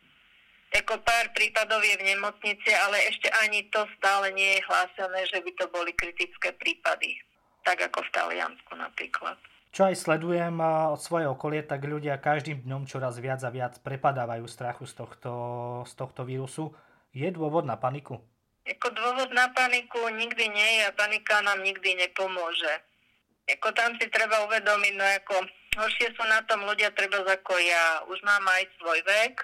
Ako 0.73 1.05
pár 1.05 1.29
prípadov 1.37 1.85
je 1.85 2.01
v 2.01 2.17
nemocnici, 2.17 2.73
ale 2.73 2.97
ešte 3.13 3.29
ani 3.45 3.69
to 3.69 3.85
stále 4.01 4.33
nie 4.33 4.57
je 4.57 4.65
hlásené, 4.65 5.21
že 5.29 5.39
by 5.45 5.51
to 5.61 5.67
boli 5.69 5.93
kritické 5.93 6.57
prípady. 6.57 7.21
Tak 7.61 7.93
ako 7.93 8.01
v 8.01 8.13
Taliansku 8.17 8.73
napríklad. 8.75 9.37
Čo 9.73 9.89
aj 9.89 10.05
sledujem 10.05 10.61
od 10.61 11.01
svojej 11.01 11.29
okolie, 11.29 11.65
tak 11.65 11.85
ľudia 11.85 12.21
každým 12.21 12.65
dňom 12.65 12.85
čoraz 12.85 13.17
viac 13.21 13.41
a 13.41 13.49
viac 13.49 13.81
prepadávajú 13.81 14.45
strachu 14.45 14.85
z 14.85 14.95
tohto, 15.01 15.33
z 15.89 15.93
tohto 15.97 16.29
vírusu. 16.29 16.77
Je 17.13 17.29
dôvod 17.33 17.65
na 17.65 17.77
paniku? 17.81 18.21
Ako 18.69 18.93
dôvod 18.93 19.33
na 19.33 19.49
paniku 19.53 20.09
nikdy 20.13 20.45
nie 20.49 20.71
je 20.81 20.83
a 20.89 20.97
panika 20.97 21.41
nám 21.41 21.65
nikdy 21.65 21.97
nepomôže. 22.01 22.85
Ako 23.49 23.73
tam 23.73 23.97
si 23.97 24.07
treba 24.13 24.45
uvedomiť, 24.45 24.93
no 24.97 25.05
ako 25.05 25.35
horšie 25.77 26.15
sú 26.17 26.25
na 26.29 26.45
tom 26.45 26.65
ľudia 26.69 26.93
treba 26.93 27.21
ako 27.25 27.57
ja. 27.57 28.05
Už 28.13 28.21
mám 28.25 28.45
aj 28.45 28.69
svoj 28.77 29.01
vek, 29.03 29.35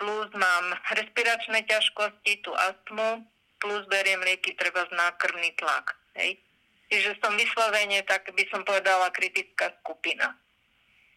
plus 0.00 0.32
mám 0.32 0.64
respiračné 0.96 1.68
ťažkosti, 1.68 2.40
tú 2.40 2.56
astmu 2.56 3.28
plus 3.60 3.84
beriem 3.92 4.24
lieky 4.24 4.56
treba 4.56 4.88
na 4.96 5.12
krvný 5.20 5.52
tlak. 5.60 5.92
Hej. 6.16 6.40
Čiže 6.88 7.20
som 7.20 7.36
vyslovene, 7.36 8.00
tak 8.08 8.24
by 8.32 8.44
som 8.48 8.64
povedala, 8.64 9.12
kritická 9.12 9.70
skupina. 9.84 10.32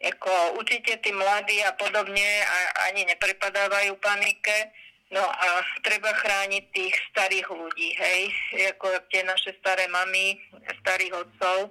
Jako, 0.03 0.59
určite 0.59 0.99
tí 0.99 1.15
mladí 1.15 1.63
a 1.63 1.71
podobne 1.79 2.43
a, 2.43 2.91
ani 2.91 3.07
neprepadávajú 3.07 3.95
panike, 4.03 4.75
No 5.13 5.21
a 5.21 5.61
treba 5.85 6.09
chrániť 6.09 6.63
tých 6.73 6.95
starých 7.13 7.45
ľudí, 7.53 7.93
hej, 8.01 8.33
ako 8.73 8.97
tie 9.13 9.21
naše 9.21 9.53
staré 9.61 9.85
mamy, 9.85 10.41
starých 10.81 11.13
otcov 11.21 11.69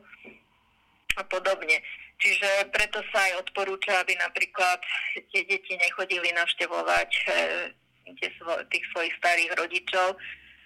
a 1.18 1.22
podobne. 1.26 1.82
Čiže 2.22 2.70
preto 2.70 3.02
sa 3.10 3.18
aj 3.26 3.42
odporúča, 3.42 3.98
aby 3.98 4.14
napríklad 4.14 4.78
tie 5.34 5.42
deti 5.42 5.74
nechodili 5.74 6.30
navštevovať 6.30 7.10
e, 7.10 8.24
svo, 8.38 8.54
tých 8.70 8.84
svojich 8.94 9.14
starých 9.18 9.58
rodičov 9.58 10.14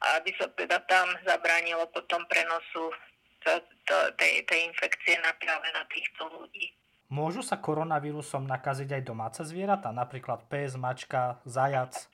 a 0.05 0.21
aby 0.21 0.37
sa 0.37 0.53
teda 0.53 0.85
tam 0.85 1.09
zabránilo 1.25 1.89
potom 1.97 2.21
prenosu 2.29 2.93
to, 3.41 3.53
to, 3.89 3.97
tej, 4.21 4.45
tej 4.45 4.69
infekcie 4.69 5.17
na 5.25 5.33
práve 5.41 5.69
na 5.73 5.89
týchto 5.89 6.29
ľudí. 6.29 6.77
Môžu 7.09 7.41
sa 7.41 7.57
koronavírusom 7.57 8.45
nakaziť 8.51 9.01
aj 9.01 9.03
domáce 9.07 9.41
zvieratá, 9.47 9.95
napríklad 9.95 10.45
pes, 10.51 10.75
mačka, 10.75 11.39
zajac? 11.47 12.11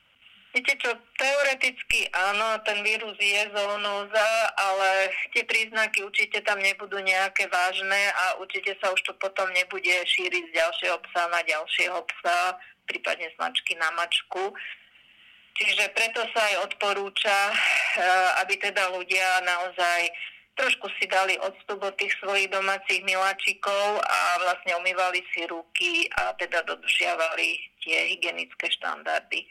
Viete 0.53 0.77
čo, 0.77 0.93
teoreticky 1.17 2.13
áno, 2.13 2.61
ten 2.61 2.85
vírus 2.85 3.17
je 3.17 3.49
zoonóza, 3.57 4.29
ale 4.61 5.09
tie 5.33 5.49
príznaky 5.49 6.05
určite 6.05 6.45
tam 6.45 6.61
nebudú 6.61 7.01
nejaké 7.01 7.49
vážne 7.49 8.13
a 8.13 8.37
určite 8.37 8.77
sa 8.77 8.93
už 8.93 9.01
to 9.01 9.17
potom 9.17 9.49
nebude 9.57 9.89
šíriť 9.89 10.45
z 10.53 10.57
ďalšieho 10.61 11.01
psa 11.09 11.33
na 11.33 11.41
ďalšieho 11.41 11.97
psa, 12.05 12.61
prípadne 12.85 13.33
z 13.33 13.37
mačky 13.41 13.73
na 13.81 13.89
mačku. 13.97 14.53
Čiže 15.57 15.89
preto 15.97 16.21
sa 16.37 16.41
aj 16.45 16.69
odporúča, 16.69 17.39
eh, 17.49 18.29
aby 18.45 18.61
teda 18.61 18.93
ľudia 18.93 19.41
naozaj 19.49 20.13
trošku 20.53 20.85
si 21.01 21.09
dali 21.09 21.33
odstup 21.41 21.81
od 21.81 21.97
tých 21.97 22.13
svojich 22.21 22.53
domácich 22.53 23.01
miláčikov 23.09 24.05
a 24.05 24.19
vlastne 24.45 24.77
umývali 24.77 25.25
si 25.33 25.49
ruky 25.49 26.13
a 26.13 26.37
teda 26.37 26.61
dodržiavali 26.69 27.57
tie 27.81 28.05
hygienické 28.13 28.69
štandardy 28.69 29.49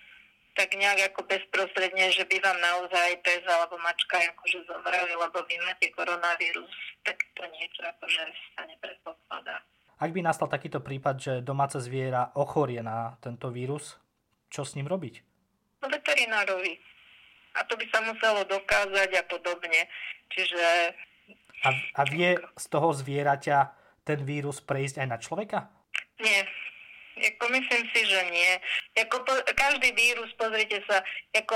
tak 0.55 0.75
nejak 0.75 1.13
ako 1.13 1.23
bezprostredne, 1.27 2.11
že 2.11 2.27
by 2.27 2.37
vám 2.43 2.59
naozaj 2.59 3.23
pes 3.23 3.43
alebo 3.47 3.79
mačka 3.79 4.19
akože 4.19 4.67
zomreli, 4.67 5.15
lebo 5.15 5.39
vy 5.47 5.55
máte 5.63 5.87
koronavírus, 5.95 6.71
tak 7.07 7.17
to 7.35 7.43
niečo 7.55 7.81
akože 7.87 8.23
sa 8.55 8.61
nepredpokladá. 8.67 9.63
Ak 10.01 10.09
by 10.09 10.19
nastal 10.25 10.49
takýto 10.49 10.81
prípad, 10.81 11.15
že 11.21 11.33
domáce 11.45 11.77
zviera 11.77 12.33
ochorie 12.33 12.81
na 12.81 13.15
tento 13.21 13.53
vírus, 13.53 14.01
čo 14.49 14.65
s 14.65 14.73
ním 14.73 14.89
robiť? 14.89 15.21
No 15.81 15.87
veterinárovi. 15.87 16.73
A 17.55 17.63
to 17.67 17.77
by 17.77 17.85
sa 17.91 17.99
muselo 18.01 18.41
dokázať 18.47 19.09
a 19.17 19.23
podobne. 19.29 19.85
Čiže... 20.33 20.61
A, 21.61 21.69
a 21.99 22.01
vie 22.09 22.33
z 22.57 22.65
toho 22.65 22.89
zvieraťa 22.95 23.57
ten 24.01 24.25
vírus 24.25 24.57
prejsť 24.63 25.05
aj 25.05 25.07
na 25.07 25.17
človeka? 25.21 25.69
Nie, 26.17 26.49
myslím 27.51 27.83
si, 27.91 28.01
že 28.07 28.21
nie. 28.31 28.51
Jako 28.97 29.19
po, 29.27 29.33
každý 29.55 29.91
vírus, 29.91 30.31
pozrite 30.39 30.79
sa, 30.89 31.03
jako, 31.35 31.55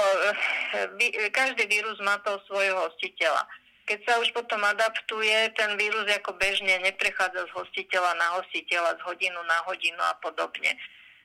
vý, 1.00 1.12
každý 1.32 1.66
vírus 1.66 2.00
má 2.04 2.20
toho 2.22 2.40
svojho 2.46 2.76
hostiteľa. 2.76 3.48
Keď 3.86 4.00
sa 4.02 4.18
už 4.18 4.34
potom 4.34 4.66
adaptuje, 4.66 5.54
ten 5.54 5.78
vírus 5.78 6.10
ako 6.10 6.34
bežne 6.42 6.82
neprechádza 6.82 7.46
z 7.46 7.52
hostiteľa 7.54 8.18
na 8.18 8.28
hostiteľa, 8.42 8.98
z 8.98 9.02
hodinu 9.06 9.40
na 9.46 9.60
hodinu 9.70 10.02
a 10.02 10.18
podobne. 10.20 10.74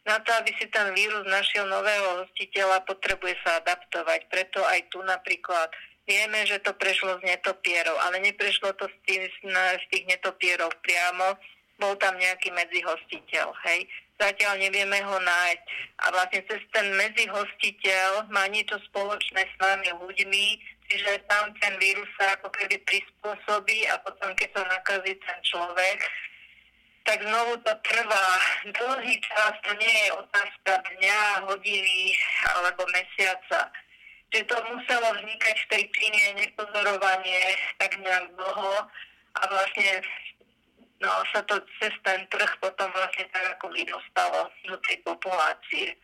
Na 0.05 0.21
to, 0.21 0.33
aby 0.33 0.53
si 0.57 0.69
ten 0.69 0.93
vírus 0.93 1.25
našiel 1.29 1.65
nového 1.69 2.25
hostiteľa, 2.25 2.85
potrebuje 2.85 3.37
sa 3.45 3.61
adaptovať. 3.65 4.29
Preto 4.29 4.61
aj 4.65 4.93
tu 4.93 5.01
napríklad 5.05 5.73
vieme, 6.05 6.45
že 6.45 6.61
to 6.61 6.77
prešlo 6.77 7.21
z 7.21 7.33
netopierov, 7.33 7.97
ale 8.09 8.21
neprešlo 8.21 8.73
to 8.77 8.89
z 8.89 8.97
tých, 9.09 9.33
z 9.55 9.85
tých 9.93 10.05
netopierov 10.09 10.73
priamo, 10.85 11.37
bol 11.81 11.97
tam 11.97 12.13
nejaký 12.21 12.53
medzihostiteľ, 12.53 13.57
hej 13.73 13.89
zatiaľ 14.21 14.61
nevieme 14.61 15.01
ho 15.01 15.17
nájsť. 15.17 15.65
A 16.05 16.05
vlastne 16.13 16.41
cez 16.45 16.61
ten 16.77 16.87
medzihostiteľ 16.95 18.29
má 18.29 18.45
niečo 18.53 18.77
spoločné 18.93 19.43
s 19.49 19.55
nami 19.57 19.89
ľuďmi, 19.97 20.47
čiže 20.93 21.25
tam 21.27 21.49
ten 21.59 21.75
vírus 21.81 22.07
sa 22.21 22.37
ako 22.37 22.53
keby 22.53 22.77
prispôsobí 22.85 23.89
a 23.89 23.97
potom, 24.05 24.31
keď 24.37 24.49
sa 24.53 24.63
nakazí 24.69 25.17
ten 25.17 25.39
človek, 25.41 25.99
tak 27.09 27.25
znovu 27.25 27.57
to 27.65 27.73
trvá 27.89 28.29
dlhý 28.77 29.17
čas, 29.25 29.57
to 29.65 29.73
nie 29.81 29.97
je 30.05 30.11
otázka 30.15 30.73
dňa, 30.79 31.49
hodiny 31.49 32.15
alebo 32.55 32.85
mesiaca. 32.93 33.73
Čiže 34.31 34.47
to 34.47 34.57
muselo 34.71 35.09
vznikať 35.19 35.57
v 35.59 35.71
tej 35.75 35.85
Číne 35.91 36.25
nepozorovanie 36.39 37.43
tak 37.83 37.99
nejak 37.99 38.31
dlho 38.39 38.87
a 39.35 39.41
vlastne 39.51 39.91
no 41.01 41.11
sa 41.33 41.41
to 41.49 41.57
cez 41.81 41.93
ten 42.05 42.21
trh 42.29 42.53
potom 42.61 42.89
vlastne 42.93 43.25
tak 43.33 43.45
ako 43.57 43.73
vydostalo 43.73 44.53
do 44.69 44.77
tej 44.85 44.97
populácie. 45.03 45.97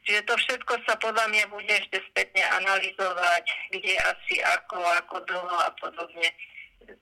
Čiže 0.00 0.20
to 0.24 0.34
všetko 0.36 0.72
sa 0.88 0.96
podľa 0.96 1.28
mňa 1.28 1.44
bude 1.52 1.68
ešte 1.68 2.00
spätne 2.08 2.40
analyzovať, 2.64 3.44
kde 3.68 3.94
asi 4.00 4.40
ako, 4.40 4.80
ako 4.80 5.20
dlho 5.28 5.56
a 5.60 5.70
podobne. 5.76 6.28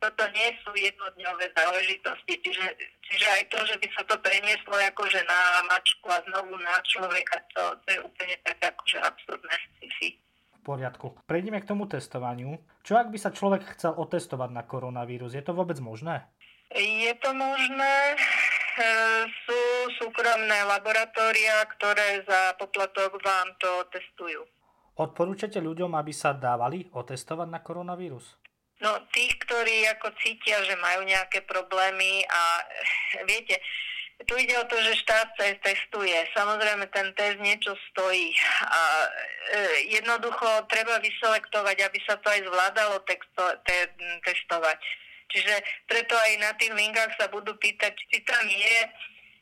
Toto 0.02 0.24
nie 0.34 0.50
sú 0.66 0.74
jednodňové 0.74 1.46
záležitosti, 1.54 2.34
čiže, 2.42 2.66
čiže 3.06 3.26
aj 3.30 3.42
to, 3.48 3.58
že 3.64 3.76
by 3.78 3.88
sa 3.94 4.02
to 4.04 4.18
prenieslo 4.20 4.74
akože 4.74 5.22
na 5.24 5.40
mačku 5.70 6.10
a 6.10 6.18
znovu 6.28 6.58
na 6.58 6.76
človeka, 6.82 7.38
to, 7.54 7.62
to 7.86 7.88
je 7.94 7.98
úplne 8.02 8.34
tak 8.42 8.58
akože 8.58 8.98
absurdné 9.00 9.54
sci 9.78 10.18
V 10.58 10.58
poriadku. 10.66 11.14
Prejdeme 11.24 11.62
k 11.62 11.70
tomu 11.70 11.86
testovaniu. 11.86 12.58
Čo 12.82 12.98
ak 12.98 13.14
by 13.14 13.18
sa 13.22 13.30
človek 13.32 13.78
chcel 13.78 13.94
otestovať 13.96 14.50
na 14.52 14.66
koronavírus? 14.66 15.32
Je 15.32 15.40
to 15.46 15.54
vôbec 15.56 15.78
možné? 15.80 16.26
Je 16.76 17.12
to 17.24 17.30
možné. 17.32 17.96
E, 18.12 18.16
sú 19.48 19.60
súkromné 19.98 20.68
laboratória, 20.68 21.64
ktoré 21.78 22.22
za 22.28 22.54
poplatok 22.60 23.16
vám 23.24 23.48
to 23.56 23.88
testujú. 23.88 24.44
Odporúčate 24.98 25.62
ľuďom, 25.62 25.96
aby 25.96 26.12
sa 26.12 26.36
dávali 26.36 26.86
otestovať 26.92 27.48
na 27.48 27.60
koronavírus? 27.64 28.36
No, 28.78 28.94
tých, 29.10 29.34
ktorí 29.42 29.88
ako 29.98 30.14
cítia, 30.22 30.62
že 30.62 30.78
majú 30.78 31.02
nejaké 31.08 31.42
problémy 31.48 32.22
a 32.28 32.42
viete, 33.30 33.58
tu 34.26 34.34
ide 34.34 34.58
o 34.58 34.66
to, 34.66 34.74
že 34.82 34.98
štát 35.06 35.30
sa 35.38 35.46
testuje. 35.62 36.18
Samozrejme, 36.34 36.90
ten 36.90 37.14
test 37.14 37.38
niečo 37.38 37.78
stojí. 37.90 38.34
A 38.66 38.80
e, 39.06 39.08
jednoducho 39.94 40.66
treba 40.66 40.98
vyselektovať, 40.98 41.76
aby 41.86 41.98
sa 42.02 42.18
to 42.18 42.26
aj 42.26 42.40
zvládalo 42.42 42.98
texto, 43.06 43.42
te, 43.62 43.94
testovať. 44.26 44.78
Čiže 45.28 45.54
preto 45.84 46.16
aj 46.16 46.32
na 46.40 46.50
tých 46.56 46.72
linkách 46.72 47.12
sa 47.20 47.26
budú 47.28 47.52
pýtať, 47.60 47.92
či 48.08 48.24
tam 48.24 48.44
je 48.48 48.78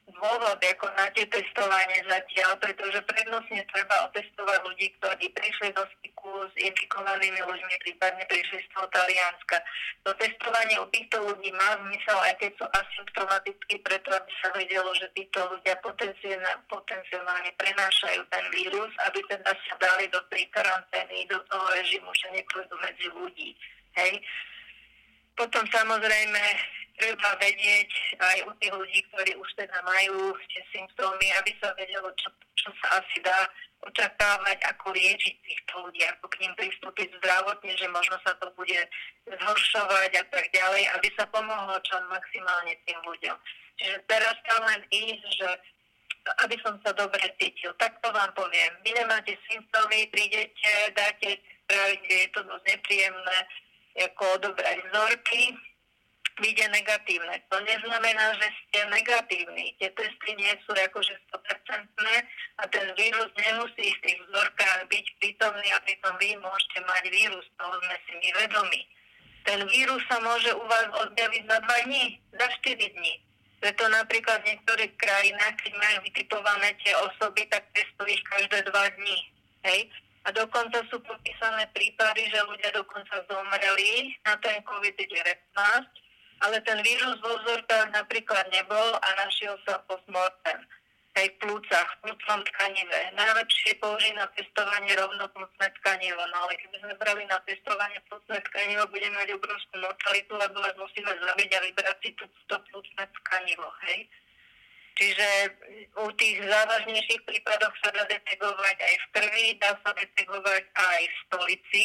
dôvod 0.07 0.59
ako 0.62 0.87
na 0.94 1.11
tie 1.11 1.27
testovanie 1.27 1.99
zatiaľ, 2.07 2.55
pretože 2.62 3.03
prednostne 3.11 3.59
treba 3.75 4.07
otestovať 4.07 4.59
ľudí, 4.62 4.87
ktorí 4.99 5.27
prišli 5.35 5.75
do 5.75 5.83
styku 5.99 6.46
s 6.46 6.55
infikovanými 6.62 7.42
ľuďmi, 7.42 7.75
prípadne 7.83 8.22
prišli 8.31 8.62
z 8.62 8.68
toho 8.70 8.87
Talianska. 8.94 9.59
To 10.07 10.14
testovanie 10.14 10.79
u 10.79 10.87
týchto 10.94 11.27
ľudí 11.27 11.51
má 11.59 11.75
zmysel, 11.83 12.18
aj 12.22 12.35
keď 12.38 12.51
sú 12.55 12.64
asymptomaticky, 12.70 13.75
preto 13.83 14.09
aby 14.14 14.31
sa 14.38 14.49
vedelo, 14.55 14.90
že 14.94 15.11
títo 15.11 15.42
ľudia 15.51 15.75
potenciálne 15.83 17.51
prenášajú 17.59 18.22
ten 18.31 18.44
vírus, 18.55 18.90
aby 19.11 19.18
teda 19.27 19.51
sa 19.51 19.75
dali 19.83 20.07
do 20.07 20.22
tej 20.31 20.46
karantény, 20.55 21.27
do 21.27 21.42
toho 21.51 21.66
režimu, 21.75 22.14
že 22.14 22.31
nepôjdu 22.31 22.75
medzi 22.79 23.07
ľudí. 23.11 23.51
Hej? 23.99 24.22
Potom 25.37 25.64
samozrejme 25.68 26.42
treba 26.96 27.31
vedieť 27.37 27.90
aj 28.18 28.38
u 28.49 28.53
tých 28.57 28.72
ľudí, 28.72 29.01
ktorí 29.12 29.33
už 29.37 29.51
teda 29.61 29.79
majú 29.85 30.33
tie 30.49 30.62
symptómy, 30.72 31.29
aby 31.37 31.53
sa 31.61 31.77
vedelo, 31.77 32.09
čo, 32.16 32.33
čo 32.57 32.72
sa 32.81 33.05
asi 33.05 33.20
dá 33.20 33.44
očakávať, 33.85 34.59
ako 34.72 34.96
liečiť 34.96 35.35
týchto 35.44 35.85
ľudí, 35.85 36.01
ako 36.09 36.25
k 36.33 36.40
ním 36.40 36.53
pristúpiť 36.57 37.12
zdravotne, 37.20 37.72
že 37.77 37.87
možno 37.92 38.16
sa 38.25 38.33
to 38.40 38.49
bude 38.57 38.81
zhoršovať 39.29 40.11
a 40.16 40.25
tak 40.33 40.44
ďalej, 40.57 40.83
aby 40.96 41.09
sa 41.14 41.29
pomohlo 41.29 41.77
čo 41.85 42.01
maximálne 42.09 42.72
tým 42.88 42.99
ľuďom. 43.05 43.37
Čiže 43.77 43.96
teraz 44.09 44.35
tam 44.49 44.64
len 44.64 44.81
ísť, 44.88 45.25
že 45.37 45.49
aby 46.42 46.59
som 46.59 46.75
sa 46.83 46.90
dobre 46.90 47.22
cítil. 47.38 47.70
Tak 47.79 48.03
to 48.03 48.11
vám 48.11 48.33
poviem. 48.35 48.72
Vy 48.83 48.99
nemáte 48.99 49.38
symptómy, 49.46 50.11
prídete, 50.11 50.90
dáte 50.96 51.38
je 52.07 52.31
to 52.31 52.42
dosť 52.46 52.64
nepríjemné, 52.66 53.38
ako 54.05 54.23
odobrať 54.41 54.77
vzorky, 54.91 55.57
vyjde 56.37 56.69
negatívne. 56.69 57.41
To 57.49 57.57
neznamená, 57.65 58.37
že 58.37 58.49
ste 58.53 58.85
negatívni. 58.93 59.73
Tie 59.81 59.89
testy 59.97 60.31
nie 60.37 60.53
sú 60.69 60.77
akože 60.77 61.15
100% 61.33 61.97
a 62.61 62.63
ten 62.69 62.87
vírus 62.93 63.31
nemusí 63.41 63.87
v 63.89 64.03
tých 64.05 64.19
vzorkách 64.29 64.81
byť 64.93 65.07
prítomný 65.21 65.69
a 65.73 65.81
pritom 65.81 66.13
vy 66.21 66.37
môžete 66.37 66.79
mať 66.85 67.05
vírus, 67.09 67.45
toho 67.57 67.75
sme 67.81 67.97
si 68.05 68.13
my 68.21 68.31
vedomi. 68.45 68.81
Ten 69.47 69.61
vírus 69.71 70.03
sa 70.11 70.19
môže 70.21 70.51
u 70.53 70.65
vás 70.67 70.89
odjaviť 71.07 71.43
za 71.49 71.59
2 71.63 71.87
dní, 71.89 72.05
za 72.35 72.47
4 72.67 72.97
dní. 72.99 73.15
Preto 73.57 73.89
napríklad 73.89 74.45
v 74.45 74.49
niektorých 74.53 74.93
krajinách, 75.01 75.57
keď 75.65 75.73
majú 75.81 75.97
vytipované 76.05 76.69
tie 76.85 76.93
osoby, 77.01 77.49
tak 77.49 77.65
testujú 77.73 78.13
ich 78.13 78.25
každé 78.29 78.69
2 78.69 78.99
dní. 79.01 79.19
Hej? 79.65 79.81
A 80.27 80.35
dokonca 80.35 80.83
sú 80.91 80.99
popísané 81.07 81.71
prípady, 81.71 82.27
že 82.27 82.43
ľudia 82.43 82.75
dokonca 82.75 83.23
zomreli 83.31 84.11
na 84.27 84.35
ten 84.43 84.59
COVID-19, 84.67 85.23
ale 86.43 86.57
ten 86.67 86.79
vírus 86.83 87.15
vo 87.23 87.39
vzorkách 87.39 87.95
napríklad 87.95 88.51
nebol 88.51 88.99
a 88.99 89.09
našiel 89.23 89.55
sa 89.62 89.79
postmortem 89.87 90.67
aj 91.17 91.33
v 91.33 91.39
plúcach, 91.41 91.89
v 91.97 92.01
plúcnom 92.05 92.41
tkanive. 92.45 92.99
Najlepšie 93.17 93.81
použiť 93.81 94.12
na 94.21 94.29
testovanie 94.37 94.93
rovno 95.01 95.25
plúcne 95.33 95.69
tkanivo, 95.81 96.21
no 96.29 96.37
ale 96.45 96.61
keby 96.61 96.77
sme 96.77 96.95
brali 97.01 97.25
na 97.25 97.41
testovanie 97.49 97.97
plúcne 98.05 98.37
tkanivo, 98.53 98.85
budeme 98.93 99.17
mať 99.17 99.33
obrovskú 99.33 99.75
mortalitu, 99.81 100.33
lebo 100.37 100.61
vás 100.61 100.77
musíme 100.77 101.09
zabiť 101.09 101.51
a 101.57 101.61
vybrať 101.65 101.97
si 102.05 102.11
to, 102.21 102.25
to 102.53 102.57
plúcne 102.69 103.05
tkanivo, 103.23 103.69
hej. 103.89 104.05
Čiže 104.97 105.29
u 106.01 106.09
tých 106.17 106.41
závažnejších 106.41 107.23
prípadoch 107.29 107.75
sa 107.85 107.93
dá 107.93 108.09
detegovať 108.09 108.77
aj 108.81 108.95
v 108.97 109.07
krvi, 109.13 109.47
dá 109.61 109.77
sa 109.85 109.93
detegovať 109.93 110.65
aj 110.73 111.03
v 111.05 111.17
stolici. 111.29 111.85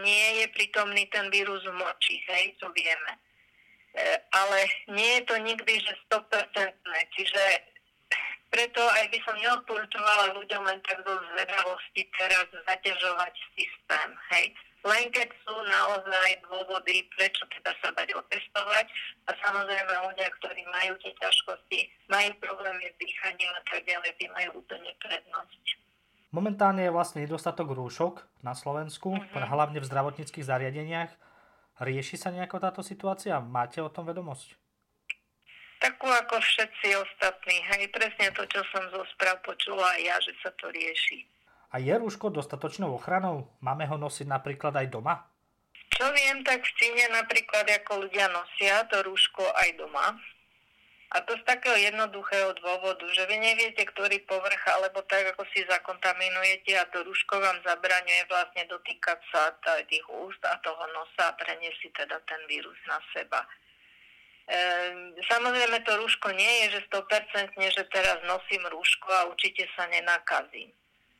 Nie 0.00 0.42
je 0.42 0.46
prítomný 0.56 1.04
ten 1.12 1.28
vírus 1.28 1.60
v 1.68 1.76
moči, 1.76 2.24
hej, 2.24 2.56
to 2.58 2.72
vieme. 2.72 3.12
E, 3.94 4.16
ale 4.32 4.58
nie 4.96 5.20
je 5.20 5.22
to 5.28 5.36
nikdy, 5.44 5.74
že 5.76 5.92
100%. 6.08 6.72
Čiže 7.14 7.42
preto 8.48 8.80
aj 8.80 9.04
by 9.12 9.18
som 9.28 9.36
neodporúčovala 9.36 10.32
ľuďom 10.40 10.62
len 10.64 10.80
tak 10.88 11.04
zo 11.04 11.14
zvedavosti 11.36 12.02
teraz 12.16 12.48
zaťažovať 12.64 13.34
systém. 13.54 14.08
Hej. 14.32 14.56
Len 14.86 15.10
keď 15.10 15.28
sú 15.42 15.54
naozaj 15.66 16.38
dôvody, 16.46 17.02
prečo 17.18 17.42
teda 17.50 17.74
sa 17.82 17.90
dať 17.98 18.14
otestovať 18.14 18.86
a 19.26 19.30
samozrejme 19.42 19.92
ľudia, 20.06 20.28
ktorí 20.38 20.62
majú 20.70 20.94
tie 21.02 21.12
ťažkosti, 21.18 21.80
majú 22.06 22.30
problémy 22.38 22.86
s 22.86 22.94
dýchaním 23.02 23.50
a 23.58 23.62
tak 23.66 23.82
ďalej, 23.82 24.10
tí 24.14 24.30
majú 24.30 24.62
úplne 24.62 24.92
prednosť. 25.02 25.64
Momentálne 26.30 26.86
je 26.86 26.94
vlastne 26.94 27.24
nedostatok 27.24 27.72
rúšok 27.74 28.22
na 28.46 28.52
Slovensku, 28.54 29.16
mm-hmm. 29.16 29.48
hlavne 29.48 29.80
v 29.80 29.88
zdravotníckých 29.88 30.46
zariadeniach. 30.46 31.10
Rieši 31.78 32.20
sa 32.20 32.30
nejako 32.30 32.58
táto 32.62 32.82
situácia? 32.84 33.38
Máte 33.40 33.82
o 33.82 33.88
tom 33.90 34.06
vedomosť? 34.06 34.54
Takú 35.78 36.10
ako 36.10 36.42
všetci 36.42 36.90
ostatní. 36.98 37.62
Hej, 37.70 37.86
presne 37.94 38.34
to, 38.34 38.42
čo 38.50 38.66
som 38.74 38.82
zo 38.90 39.06
správ 39.14 39.38
počula 39.46 39.94
aj 39.94 40.00
ja, 40.02 40.16
že 40.18 40.34
sa 40.42 40.50
to 40.58 40.68
rieši. 40.74 41.37
A 41.68 41.76
je 41.76 41.92
rúško 41.92 42.32
dostatočnou 42.32 42.96
ochranou? 42.96 43.52
Máme 43.60 43.84
ho 43.84 44.00
nosiť 44.00 44.24
napríklad 44.24 44.72
aj 44.72 44.88
doma? 44.88 45.28
Čo 45.92 46.08
viem, 46.16 46.40
tak 46.40 46.64
v 46.64 46.72
Číne 46.80 47.12
napríklad 47.12 47.68
ako 47.68 48.08
ľudia 48.08 48.30
nosia 48.32 48.88
to 48.88 49.04
rúško 49.04 49.44
aj 49.44 49.76
doma. 49.76 50.16
A 51.08 51.24
to 51.24 51.32
z 51.40 51.42
takého 51.48 51.76
jednoduchého 51.76 52.52
dôvodu, 52.60 53.00
že 53.16 53.24
vy 53.24 53.40
neviete, 53.40 53.80
ktorý 53.80 54.20
povrch, 54.28 54.60
alebo 54.68 55.00
tak, 55.08 55.24
ako 55.32 55.40
si 55.56 55.64
zakontaminujete 55.64 56.76
a 56.76 56.84
to 56.92 57.00
rúško 57.00 57.40
vám 57.40 57.56
zabraňuje 57.64 58.28
vlastne 58.28 58.68
dotýkať 58.68 59.16
sa 59.32 59.56
tých 59.88 60.04
úst 60.08 60.40
a 60.44 60.60
toho 60.60 60.84
nosa 60.92 61.32
a 61.32 61.36
preniesť 61.40 61.78
si 61.80 61.88
teda 61.96 62.20
ten 62.28 62.44
vírus 62.44 62.76
na 62.84 63.00
seba. 63.16 63.40
Ehm, 64.48 65.16
samozrejme 65.28 65.80
to 65.84 65.96
rúško 65.96 66.32
nie 66.32 66.52
je, 66.64 66.76
že 66.76 66.88
100% 66.92 67.56
že 67.56 67.84
teraz 67.92 68.20
nosím 68.28 68.64
rúško 68.68 69.08
a 69.08 69.26
určite 69.32 69.64
sa 69.76 69.88
nenakazím. 69.88 70.72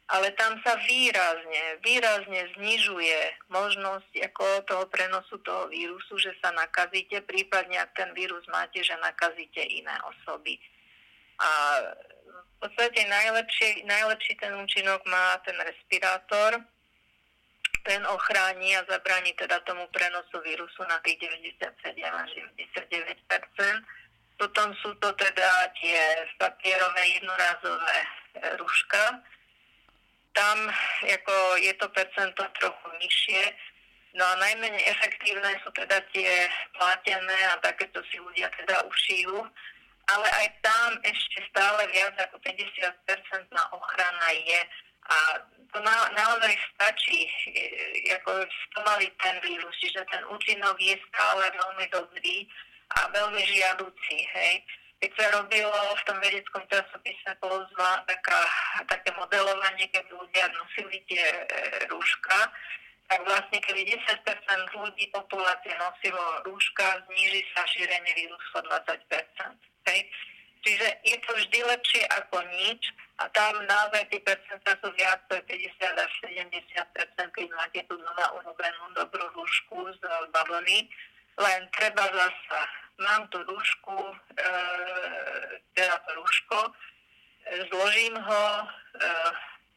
Ale 0.08 0.32
tam 0.40 0.56
sa 0.64 0.72
výrazne, 0.88 1.84
výrazne 1.84 2.48
znižuje 2.56 3.44
možnosť 3.52 4.08
ako 4.32 4.44
toho 4.64 4.84
prenosu 4.88 5.36
toho 5.44 5.68
vírusu, 5.68 6.16
že 6.16 6.32
sa 6.40 6.48
nakazíte, 6.56 7.20
prípadne 7.28 7.76
ak 7.76 7.92
ten 7.92 8.10
vírus 8.16 8.40
máte, 8.48 8.80
že 8.80 8.96
nakazíte 9.04 9.60
iné 9.60 9.92
osoby. 10.08 10.56
A 11.38 11.48
v 12.32 12.66
podstate 12.66 13.04
najlepší, 13.04 13.84
najlepší 13.84 14.34
ten 14.40 14.56
účinok 14.56 15.04
má 15.06 15.36
ten 15.44 15.60
respirátor, 15.60 16.56
ten 17.84 18.02
ochráni 18.06 18.76
a 18.76 18.84
zabráni 18.88 19.32
teda 19.32 19.60
tomu 19.64 19.86
prenosu 19.92 20.40
vírusu 20.44 20.82
na 20.88 20.98
tých 21.04 21.20
97 21.20 22.00
až 22.04 22.30
99 22.84 23.84
Potom 24.38 24.68
sú 24.80 24.94
to 24.98 25.08
teda 25.16 25.50
tie 25.80 26.00
papierové 26.38 27.04
jednorázové 27.16 27.98
e, 27.98 28.08
rúška. 28.56 29.22
Tam 30.38 30.70
ako 31.02 31.34
je 31.58 31.74
to 31.74 31.90
percento 31.90 32.46
trochu 32.62 32.88
nižšie, 33.02 33.42
No 34.16 34.24
a 34.24 34.40
najmenej 34.40 34.82
efektívne 34.88 35.52
sú 35.60 35.68
teda 35.76 36.00
tie 36.10 36.48
platené 36.74 37.38
a 37.52 37.60
takéto 37.60 38.00
si 38.08 38.16
ľudia 38.16 38.48
teda 38.56 38.80
ušijú. 38.88 39.36
Ale 40.08 40.26
aj 40.42 40.46
tam 40.64 40.96
ešte 41.04 41.44
stále 41.52 41.84
viac 41.92 42.16
ako 42.16 42.40
50% 42.40 42.72
na 43.52 43.64
ochrana 43.76 44.28
je. 44.32 44.60
A 45.08 45.16
to 45.70 45.78
na, 45.84 46.08
naozaj 46.16 46.56
stačí 46.72 47.28
e, 47.28 48.16
ako 48.16 48.42
spomaliť 48.48 49.12
ten 49.20 49.36
vírus, 49.44 49.76
čiže 49.76 50.00
ten 50.08 50.24
účinok 50.32 50.80
je 50.80 50.96
stále 51.12 51.44
veľmi 51.52 51.86
dobrý 51.92 52.48
a 52.96 53.12
veľmi 53.12 53.42
žiaducí. 53.44 54.18
Hej. 54.32 54.64
Keď 54.98 55.10
sa 55.14 55.26
robilo 55.38 55.78
v 55.94 56.02
tom 56.10 56.18
vedeckom 56.18 56.62
časopise 56.66 57.30
Polozva 57.38 58.02
taká, 58.02 58.40
také 58.90 59.14
modelovanie, 59.14 59.86
keď 59.94 60.10
ľudia 60.10 60.50
nosili 60.58 60.98
tie 61.06 61.22
e, 61.22 61.44
rúška, 61.86 62.50
tak 63.08 63.24
vlastne 63.24 63.58
keby 63.62 63.88
10% 63.88 64.04
ľudí 64.74 65.06
populácie 65.14 65.72
nosilo 65.78 66.42
rúška, 66.44 66.98
zníži 67.08 67.46
sa 67.54 67.62
šírenie 67.70 68.12
vírusu 68.12 68.58
o 68.58 68.62
20%. 68.66 68.98
Hej. 69.88 70.00
Čiže 70.66 70.86
je 71.06 71.16
to 71.22 71.30
vždy 71.38 71.58
lepšie 71.62 72.02
ako 72.18 72.42
nič 72.58 72.92
a 73.22 73.30
tam 73.30 73.62
naozaj 73.64 74.02
tie 74.10 74.20
percentá 74.20 74.74
sú 74.82 74.90
viac, 74.98 75.22
to 75.30 75.38
je 75.38 75.42
50 75.46 75.94
až 75.94 76.12
70 76.26 77.34
keď 77.38 77.46
máte 77.54 77.80
tu 77.86 77.94
doma 77.94 78.26
urobenú 78.34 78.84
dobrú 78.98 79.22
rúšku 79.38 79.86
z 79.94 80.02
bavlny. 80.34 80.90
Len 81.38 81.60
treba 81.70 82.02
zasa, 82.10 82.62
mám 82.98 83.28
tu 83.28 83.38
rúšku, 83.42 83.94
e, 83.94 84.14
teda 85.74 85.96
to 86.02 86.10
rúško, 86.18 86.58
e, 86.66 86.72
zložím 87.70 88.14
ho, 88.18 88.44
e, 88.62 88.66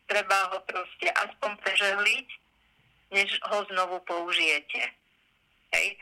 treba 0.09 0.37
ho 0.51 0.59
proste 0.65 1.07
aspoň 1.13 1.51
prežehliť, 1.61 2.27
než 3.11 3.29
ho 3.51 3.57
znovu 3.71 3.99
použijete. 4.03 4.81
Hej. 5.71 5.87
E, 5.95 5.99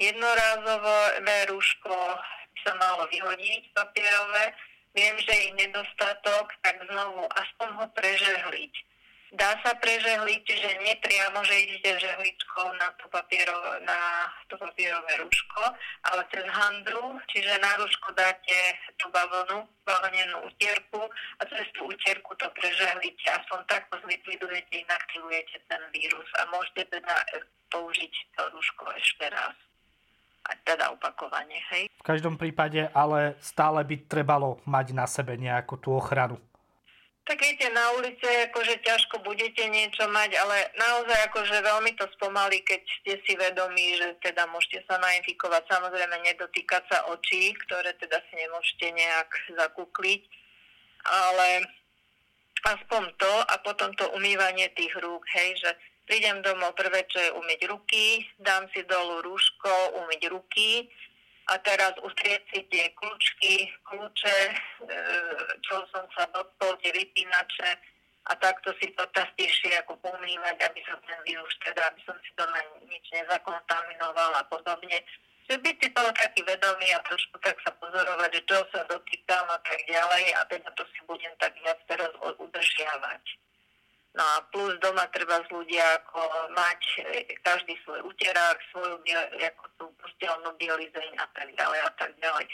jednorázové 0.00 1.38
rúško 1.52 1.96
sa 2.62 2.72
malo 2.78 3.06
vyhodiť 3.10 3.74
papierové. 3.74 4.54
Viem, 4.92 5.16
že 5.24 5.32
je 5.32 5.48
nedostatok, 5.56 6.52
tak 6.60 6.76
znovu 6.84 7.24
aspoň 7.32 7.68
ho 7.80 7.86
prežehliť. 7.96 8.72
Dá 9.32 9.56
sa 9.64 9.72
prežehliť, 9.80 10.40
čiže 10.44 10.70
nepriamo, 10.84 11.40
že 11.48 11.64
idete 11.64 12.04
žehličkou 12.04 12.68
na 12.76 12.92
to, 13.00 13.08
papierové, 13.08 13.80
na 13.80 14.28
to 14.44 14.60
papierové 14.60 15.24
rúško, 15.24 15.72
ale 16.04 16.20
cez 16.28 16.44
handru, 16.52 17.16
čiže 17.32 17.56
na 17.64 17.72
rúško 17.80 18.12
dáte 18.12 18.76
tú 19.00 19.08
bavlnu, 19.08 19.64
bavlnenú 19.88 20.36
utierku 20.52 21.08
a 21.40 21.42
cez 21.48 21.64
tú 21.72 21.88
utierku 21.88 22.36
to 22.36 22.44
prežehlíte. 22.52 23.24
Aspoň 23.32 23.64
takto 23.72 23.96
zlikvidujete, 24.04 24.84
inaktivujete 24.84 25.64
ten 25.64 25.80
vírus 25.96 26.28
a 26.36 26.52
môžete 26.52 26.92
teda 26.92 27.16
použiť 27.72 28.12
to 28.36 28.42
rúško 28.52 28.84
ešte 29.00 29.32
raz 29.32 29.56
a 30.44 30.52
teda 30.60 30.92
opakovanie. 30.92 31.56
Hej. 31.72 31.88
V 31.88 32.04
každom 32.04 32.36
prípade 32.36 32.84
ale 32.92 33.40
stále 33.40 33.80
by 33.80 33.96
trebalo 34.04 34.60
mať 34.68 34.86
na 34.92 35.08
sebe 35.08 35.40
nejakú 35.40 35.80
tú 35.80 35.96
ochranu. 35.96 36.36
Tak 37.22 37.38
viete, 37.38 37.70
na 37.70 37.94
ulici 37.94 38.26
akože 38.50 38.82
ťažko 38.82 39.22
budete 39.22 39.62
niečo 39.70 40.10
mať, 40.10 40.34
ale 40.42 40.74
naozaj 40.74 41.30
akože 41.30 41.54
veľmi 41.62 41.94
to 41.94 42.10
spomalí, 42.18 42.58
keď 42.66 42.82
ste 42.82 43.14
si 43.22 43.38
vedomí, 43.38 43.94
že 43.94 44.18
teda 44.26 44.42
môžete 44.50 44.82
sa 44.90 44.98
nainfikovať. 44.98 45.62
Samozrejme 45.70 46.18
nedotýkať 46.18 46.82
sa 46.90 47.06
očí, 47.14 47.54
ktoré 47.62 47.94
teda 48.02 48.18
si 48.26 48.34
nemôžete 48.34 48.90
nejak 48.90 49.30
zakúkliť, 49.54 50.22
ale 51.06 51.48
aspoň 52.66 53.02
to 53.14 53.34
a 53.46 53.54
potom 53.62 53.94
to 53.94 54.10
umývanie 54.18 54.66
tých 54.74 54.90
rúk, 54.98 55.22
hej, 55.30 55.54
že 55.62 55.70
Prídem 56.02 56.42
domov 56.42 56.74
prvé, 56.74 57.06
čo 57.06 57.18
je 57.22 57.30
umyť 57.30 57.60
ruky, 57.70 58.26
dám 58.42 58.66
si 58.74 58.82
dolu 58.90 59.22
rúško, 59.22 60.02
umyť 60.02 60.22
ruky 60.34 60.90
a 61.50 61.58
teraz 61.58 61.92
ustrieť 61.98 62.42
si 62.54 62.60
tie 62.70 62.86
kľúčky, 62.94 63.66
kľúče, 63.88 64.38
e, 64.46 64.54
čo 65.66 65.82
som 65.90 66.06
sa 66.14 66.28
dotkol, 66.30 66.78
tie 66.78 66.94
vypínače 66.94 67.70
a 68.30 68.32
takto 68.38 68.70
si 68.78 68.94
to 68.94 69.02
častejšie 69.10 69.74
ako 69.82 69.98
pomývať, 69.98 70.62
aby 70.62 70.80
som 70.86 70.98
ten 71.02 71.18
vírus, 71.26 71.50
teda 71.66 71.90
aby 71.90 72.00
som 72.06 72.14
si 72.22 72.30
doma 72.38 72.62
nič 72.86 73.04
nezakontaminoval 73.10 74.30
a 74.38 74.46
podobne. 74.46 75.02
Že 75.50 75.58
byť 75.58 75.76
si 75.82 75.88
toho 75.90 76.10
taký 76.14 76.46
vedomý 76.46 76.94
a 76.94 77.02
trošku 77.02 77.34
tak 77.42 77.58
sa 77.66 77.74
pozorovať, 77.82 78.30
že 78.38 78.42
čo 78.46 78.62
sa 78.70 78.86
dotýkam 78.86 79.46
a 79.50 79.58
tak 79.66 79.80
ďalej 79.90 80.24
a 80.38 80.40
teda 80.46 80.70
to 80.78 80.86
si 80.94 81.00
budem 81.10 81.34
tak 81.42 81.50
viac 81.58 81.82
teraz 81.90 82.14
udržiavať. 82.38 83.22
No 84.12 84.20
a 84.20 84.44
plus 84.52 84.76
doma 84.84 85.08
treba 85.08 85.40
z 85.40 85.48
ľudia 85.48 86.04
ako 86.04 86.20
mať 86.52 86.80
e, 87.00 87.32
každý 87.40 87.72
svoj 87.80 88.04
úterák, 88.12 88.60
svoju 88.68 89.00
ako 89.40 89.64
tú 89.80 89.84
postelnú 89.96 90.52
bielizeň 90.60 91.16
a 91.16 91.26
tak 91.32 91.48
ďalej 91.56 91.80
a 91.80 91.90
tak 91.96 92.12
ďalej. 92.20 92.44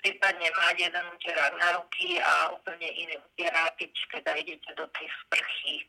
prípadne 0.00 0.48
mať 0.54 0.76
jeden 0.80 1.04
utierák 1.12 1.54
na 1.60 1.68
ruky 1.76 2.16
a 2.22 2.54
úplne 2.54 2.88
iný 2.88 3.18
utierák, 3.20 3.74
keď 3.76 3.90
teda 3.90 4.32
idete 4.38 4.70
do 4.78 4.86
tej 4.96 5.06
sprchy 5.26 5.84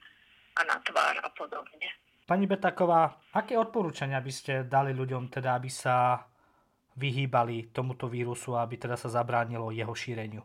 a 0.59 0.67
na 0.67 0.77
tvár 0.83 1.15
a 1.21 1.29
podobne. 1.31 1.87
Pani 2.27 2.47
Betaková, 2.47 3.31
aké 3.35 3.55
odporúčania 3.55 4.19
by 4.19 4.31
ste 4.31 4.53
dali 4.67 4.91
ľuďom, 4.91 5.31
teda, 5.31 5.55
aby 5.55 5.69
sa 5.71 6.19
vyhýbali 6.95 7.71
tomuto 7.71 8.11
vírusu 8.11 8.59
aby 8.59 8.75
teda 8.75 8.99
sa 8.99 9.07
zabránilo 9.07 9.71
jeho 9.71 9.95
šíreniu? 9.95 10.43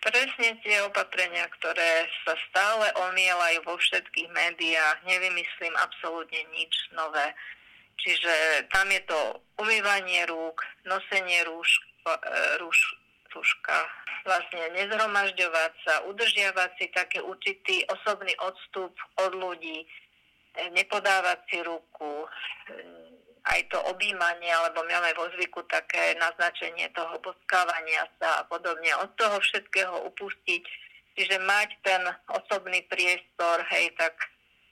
Presne 0.00 0.56
tie 0.64 0.80
opatrenia, 0.80 1.44
ktoré 1.60 2.08
sa 2.24 2.32
stále 2.48 2.88
omielajú 3.12 3.60
vo 3.68 3.76
všetkých 3.76 4.32
médiách, 4.32 5.04
nevymyslím 5.04 5.76
absolútne 5.76 6.40
nič 6.56 6.72
nové. 6.96 7.36
Čiže 8.00 8.64
tam 8.72 8.88
je 8.88 9.02
to 9.04 9.20
umývanie 9.60 10.24
rúk, 10.24 10.64
nosenie 10.88 11.44
rúš, 11.44 11.68
rúš, 12.64 12.80
rúška, 13.28 13.78
vlastne 14.24 14.72
nezhromažďovať 14.72 15.72
sa, 15.84 15.94
udržiavať 16.08 16.70
si 16.80 16.86
taký 16.96 17.20
určitý 17.20 17.84
osobný 17.92 18.32
odstup 18.40 18.96
od 19.20 19.32
ľudí, 19.36 19.84
nepodávať 20.72 21.38
si 21.52 21.58
ruku, 21.60 22.24
aj 23.44 23.60
to 23.72 23.78
objímanie, 23.88 24.52
alebo 24.52 24.84
máme 24.84 25.12
vo 25.16 25.28
zvyku 25.36 25.64
také 25.68 26.16
naznačenie 26.20 26.92
toho 26.92 27.16
poskávania 27.24 28.04
sa 28.20 28.44
a 28.44 28.46
podobne. 28.48 28.92
Od 29.00 29.10
toho 29.16 29.40
všetkého 29.40 30.04
upustiť, 30.12 30.64
čiže 31.16 31.36
mať 31.44 31.68
ten 31.80 32.02
osobný 32.28 32.84
priestor, 32.92 33.64
hej, 33.72 33.92
tak 33.96 34.12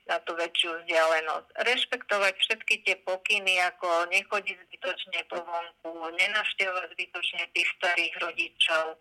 na 0.09 0.17
tú 0.25 0.33
väčšiu 0.33 0.73
vzdialenosť. 0.85 1.49
Rešpektovať 1.69 2.35
všetky 2.41 2.75
tie 2.89 2.97
pokyny, 3.05 3.61
ako 3.69 4.09
nechodiť 4.09 4.57
zbytočne 4.57 5.21
po 5.29 5.45
vonku, 5.45 5.93
nenavštevovať 6.17 6.97
zbytočne 6.97 7.45
tých 7.53 7.69
starých 7.77 8.15
rodičov, 8.25 8.97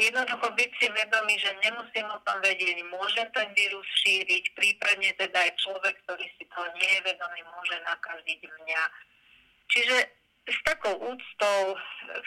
jednoducho 0.00 0.46
byť 0.56 0.70
si 0.80 0.86
vedomý, 0.88 1.34
že 1.36 1.52
nemusím 1.60 2.08
o 2.08 2.18
tom 2.24 2.40
vedieť, 2.40 2.80
môžem 2.88 3.28
ten 3.36 3.48
vírus 3.52 3.86
šíriť, 4.04 4.44
prípadne 4.56 5.12
teda 5.20 5.38
aj 5.38 5.52
človek, 5.60 5.94
ktorý 6.04 6.26
si 6.40 6.44
to 6.48 6.60
nie 6.80 6.90
je 6.98 7.04
vedomý, 7.04 7.40
môže 7.52 7.76
nakaziť 7.84 8.40
mňa. 8.48 8.82
Čiže 9.70 9.96
s 10.50 10.58
takou 10.66 10.98
úctou 10.98 11.78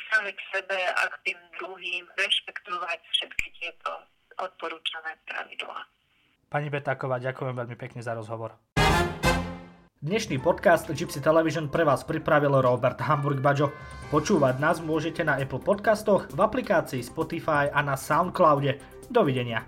sami 0.07 0.32
k 0.32 0.41
sebe 0.55 0.80
a 0.80 1.03
k 1.11 1.15
tým 1.28 1.39
druhým 1.59 2.07
rešpektovať 2.15 2.99
všetky 3.11 3.47
tieto 3.59 3.91
odporúčané 4.39 5.19
pravidlá. 5.28 5.84
Pani 6.47 6.69
Betáková, 6.71 7.19
ďakujem 7.19 7.57
veľmi 7.57 7.76
pekne 7.76 7.99
za 8.05 8.15
rozhovor. 8.15 8.55
Dnešný 10.04 10.43
podcast 10.43 10.91
Gypsy 10.91 11.24
Television 11.24 11.72
pre 11.72 11.88
vás 11.88 12.04
pripravil 12.04 12.60
Robert 12.60 12.99
Hamburg 12.99 13.39
Bajo. 13.39 13.72
Počúvať 14.12 14.60
nás 14.60 14.84
môžete 14.84 15.24
na 15.24 15.39
Apple 15.39 15.64
podcastoch, 15.64 16.28
v 16.28 16.43
aplikácii 16.43 16.99
Spotify 16.99 17.72
a 17.72 17.80
na 17.80 17.95
Soundcloude. 17.95 18.84
Dovidenia. 19.08 19.64